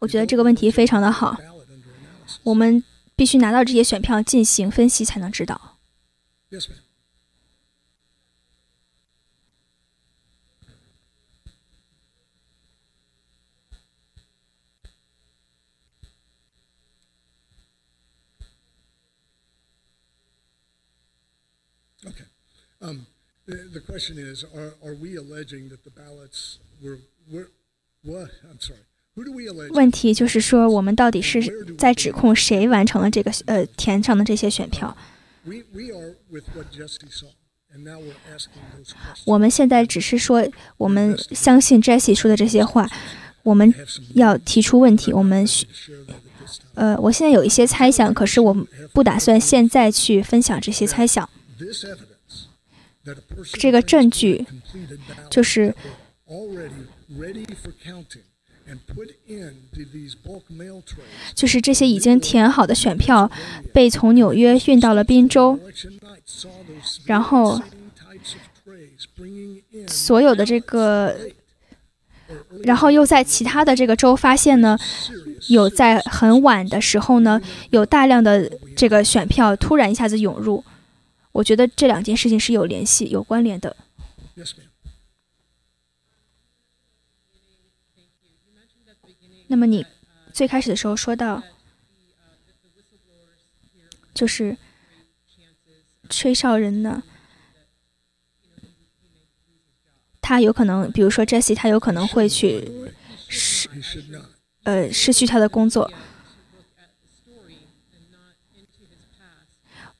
[0.00, 1.34] 我觉得这个问题非常的好，
[2.42, 2.84] 我们
[3.16, 5.78] 必须拿到这些选票进行分析才能知道。
[29.70, 31.42] 问题就是说我们到底是
[31.76, 34.96] 在指控谁完成了这个呃填上的这些选票？
[39.24, 40.46] 我们现在只是说
[40.76, 42.88] 我们相信 jesse 说的这些话。
[43.44, 43.72] 我们
[44.14, 45.46] 要提出问题我们
[46.74, 48.54] 呃我现在有一些猜想可是我
[48.92, 51.28] 不打算现在去分享这些猜想。
[53.54, 54.44] 这个证据
[55.30, 55.74] 就是
[61.34, 63.30] 就是这些已经填好的选票
[63.72, 65.58] 被从纽约运到了滨州
[67.06, 67.60] 然后
[69.86, 71.16] 所有的这个
[72.64, 74.76] 然后又在其他的这个州发现呢
[75.48, 77.40] 有在很晚的时候呢
[77.70, 80.62] 有大量的这个选票突然一下子涌入
[81.38, 83.76] 我觉得这两件事情是有联系、有关联的。
[84.36, 84.54] yes
[89.46, 89.86] 那么你
[90.32, 91.42] 最开始的时候说到，
[94.12, 94.56] 就是
[96.10, 97.04] 吹哨人呢，
[100.20, 102.68] 他有可能，比如说 Jesse，他有可能会去
[103.28, 103.68] 失
[104.64, 105.90] 呃失去他的工作。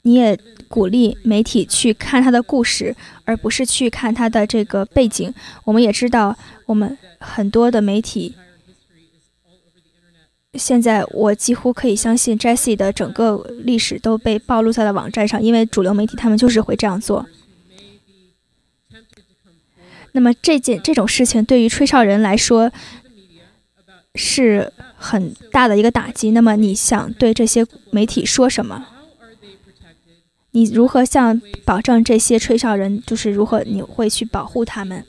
[0.09, 0.35] 你也
[0.69, 5.35] 鼓励媒体去看他的故事，而不是去看他的这个背景。
[5.65, 8.35] 我们也知道，我们很多的媒体
[10.55, 17.27] 现在，我几乎可以相信 Jesse 的整个历史都被暴露在了网站上，因为主流媒体他们就是会这样做。
[20.13, 22.73] 那么这件这种事情对于吹哨人来说
[24.15, 26.31] 是很大的一个打击。
[26.31, 28.87] 那么你想对这些媒体说什么？
[30.59, 35.05] 你如何向保证这些吹哨人就是如何你会去保护他们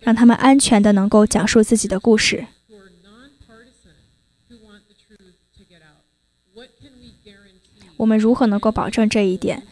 [0.00, 2.46] 让他们安全的能够讲述自己的故事？
[7.98, 9.62] 我们如何能够保证这一点？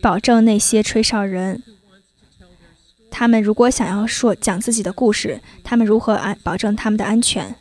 [0.00, 1.64] 保证那些吹哨人
[3.10, 7.56] 他们如果想要说讲自己的故事他们如何安保证他们的安全？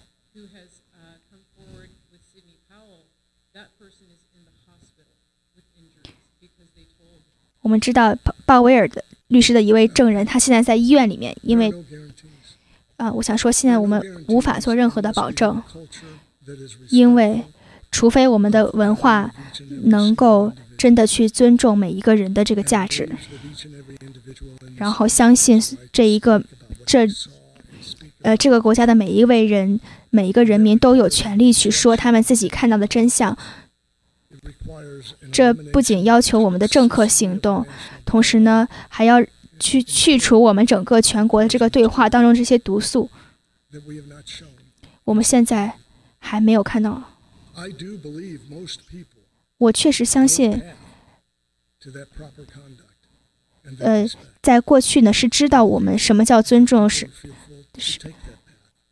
[7.70, 8.18] 我们知道
[8.48, 11.72] 鲍威尔的律师的一位证人，他现在在医院里面，因为
[12.98, 15.62] 啊、我想说，现在我们无法做任何的保证，
[16.90, 17.44] 因为
[17.92, 19.32] 除非我们的文化
[19.84, 23.08] 能够真的去尊重每一个人的这个价值，
[24.76, 25.62] 然后相信
[25.94, 26.44] 这一个
[26.88, 27.08] 这
[28.24, 29.80] 呃这个国家的每一位人
[30.10, 33.38] 每一个人民都有权利去说他们自己看到的真相。
[35.32, 37.66] 这不仅要求我们的政客行动
[38.06, 39.18] 同时呢还要
[39.60, 43.10] 去去除我们整个全国的这个对话当中这些毒素。
[45.04, 45.74] 我们现在
[46.18, 47.04] 还没有看到。
[49.58, 50.62] 我确实相信
[53.80, 54.08] 呃
[54.42, 57.10] 在过去呢是知道我们什么叫尊重是
[57.78, 58.00] 是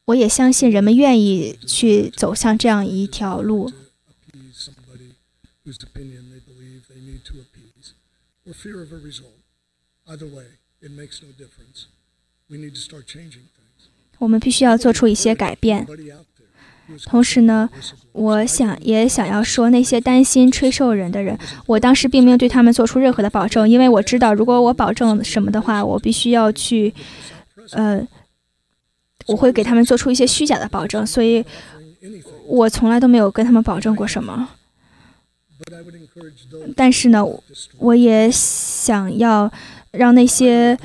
[0.06, 3.72] 我也相信人们愿意去走向这样一条路。
[5.68, 7.91] Whose opinion they believe they need to appease
[8.48, 9.38] or fear of a result.
[10.07, 10.45] Either way,
[10.81, 11.88] it makes no difference.
[12.49, 13.89] We need to start changing things.
[14.19, 15.85] 我们必须要做出一些改变。
[17.03, 17.69] 同时呢
[18.14, 26.94] 我想也想要说，那些担心吹哨人的人，我当时并没有对他们做出任何的保证，因为我知道，如果我保证什么的话，我必须要去，
[27.72, 28.07] 呃，
[29.26, 31.44] 我会给他们做出一些虚假的保证，所以
[32.45, 34.31] 我从来都没有跟他们保证过什么。
[34.34, 35.56] But I would encourage those
[36.76, 37.23] 但是呢
[37.77, 39.52] 我也想要
[39.91, 40.77] 让那些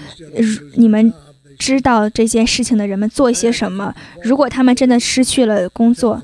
[0.74, 1.12] 你们
[1.58, 3.94] 知道这件事情的人们做一些什么。
[4.22, 6.20] 如果他们真的失去了工作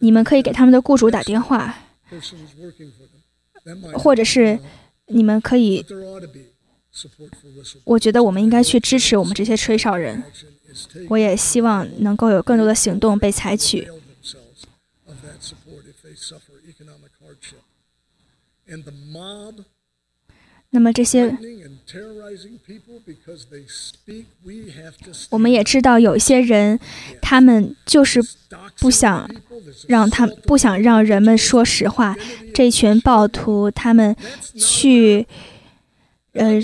[0.00, 1.74] 你们可以给他们的雇主打电话
[3.94, 4.58] 或者是
[5.06, 5.84] 你们可以
[7.84, 10.22] 我觉得我们应该去支持我们这些吹哨人。
[11.08, 13.88] 我也希望能够有更多的行动被采取。
[20.72, 26.78] 那么这些，threatening and terrorizing people because they speak, we have to 我们也知道有一些人，
[27.20, 28.22] 他们就是
[28.78, 29.28] 不想
[29.88, 32.16] 让他们不想让人们说实话。
[32.54, 34.14] 这群暴徒，他们
[34.56, 35.26] 去
[36.34, 36.60] 呃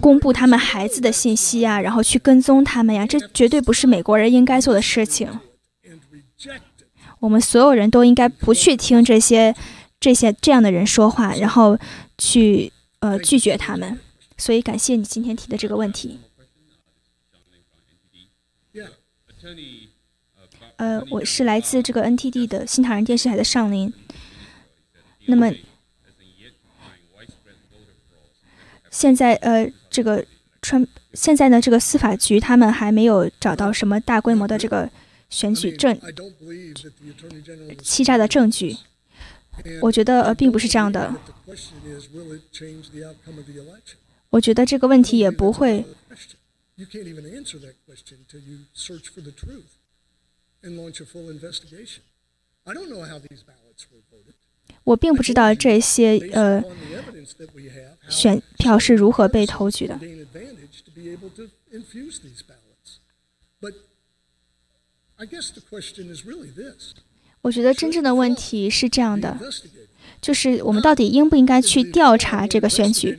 [0.00, 5.28] 公布他们孩子的信息啊，然后去跟踪他们呀，这绝对不是美国人应该做的事情。
[7.18, 9.54] 我们所有人都应该不去听这些
[10.00, 11.78] 这些这样的人说话，然后
[12.16, 14.00] 去呃拒绝他们。
[14.38, 16.18] 所以感谢你今天提的这个问题。
[20.76, 23.92] 呃，我是来自这个 NTD 的新唐人电视台的尚林。
[25.26, 25.52] 那么
[28.90, 30.24] 现在呃，这个
[30.62, 34.90] 川现在呢，这个司法局他们还没有找到什么大规模的这个
[35.28, 36.00] 选举证
[37.82, 38.78] 欺诈的证据。
[39.80, 41.14] 我觉得呃并不是这样的。
[44.30, 45.84] 我觉得这个问题也不会。
[54.84, 56.62] 我并不知道这些呃
[58.08, 59.98] 选票是如何被投举的。
[67.42, 69.38] 我觉得真正的问题是这样的
[70.20, 73.18] 就是我们到底应不应该去调查这个选举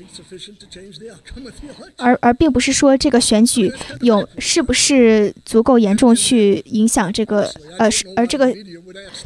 [1.97, 8.53] 而而并不是说这个选举有是不是足够严重去影响这个呃是而这个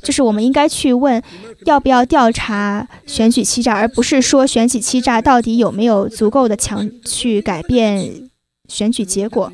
[0.02, 1.22] 就是我们应该去问
[1.66, 8.30] 要不要调查选举欺诈而不是说选举欺诈到底有没有足够的强去改变
[8.70, 9.52] 选举结果。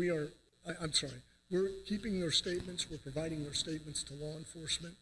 [0.00, 0.32] We, are,
[0.66, 1.20] I, I'm sorry,
[1.50, 4.94] we're keeping their statements, we're providing their statements to law enforcement.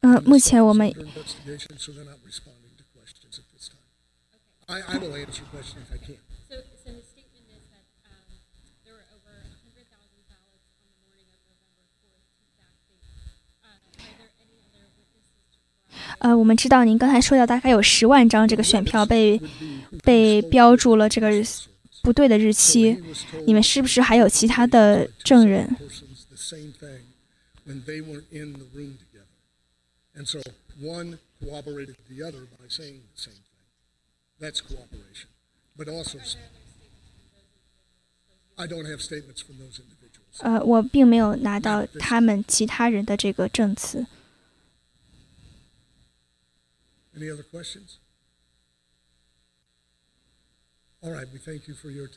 [0.00, 3.80] 呃、目前我们 under investigation, so they're not responding to questions at this time.
[4.68, 6.20] I, I will answer questions if I can.
[6.50, 8.28] So, so his statement is that um,
[8.84, 12.76] there were over a hundred thousand ballots on the morning of November fourth to that
[12.92, 13.00] date.
[13.64, 13.72] Uh,
[14.04, 19.40] are there any other witnesses to 呃，我们知道您刚才说到大概有十万张这个选票被
[20.04, 21.30] 被标注了这个
[22.02, 23.00] 不对的日期，
[23.46, 25.76] 你们是不是还有其他的证人？
[40.38, 44.06] 呃，我并没有拿到他们其他人的这个证词。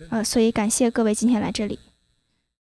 [0.09, 1.79] 呃，所以感谢各位今天来这里。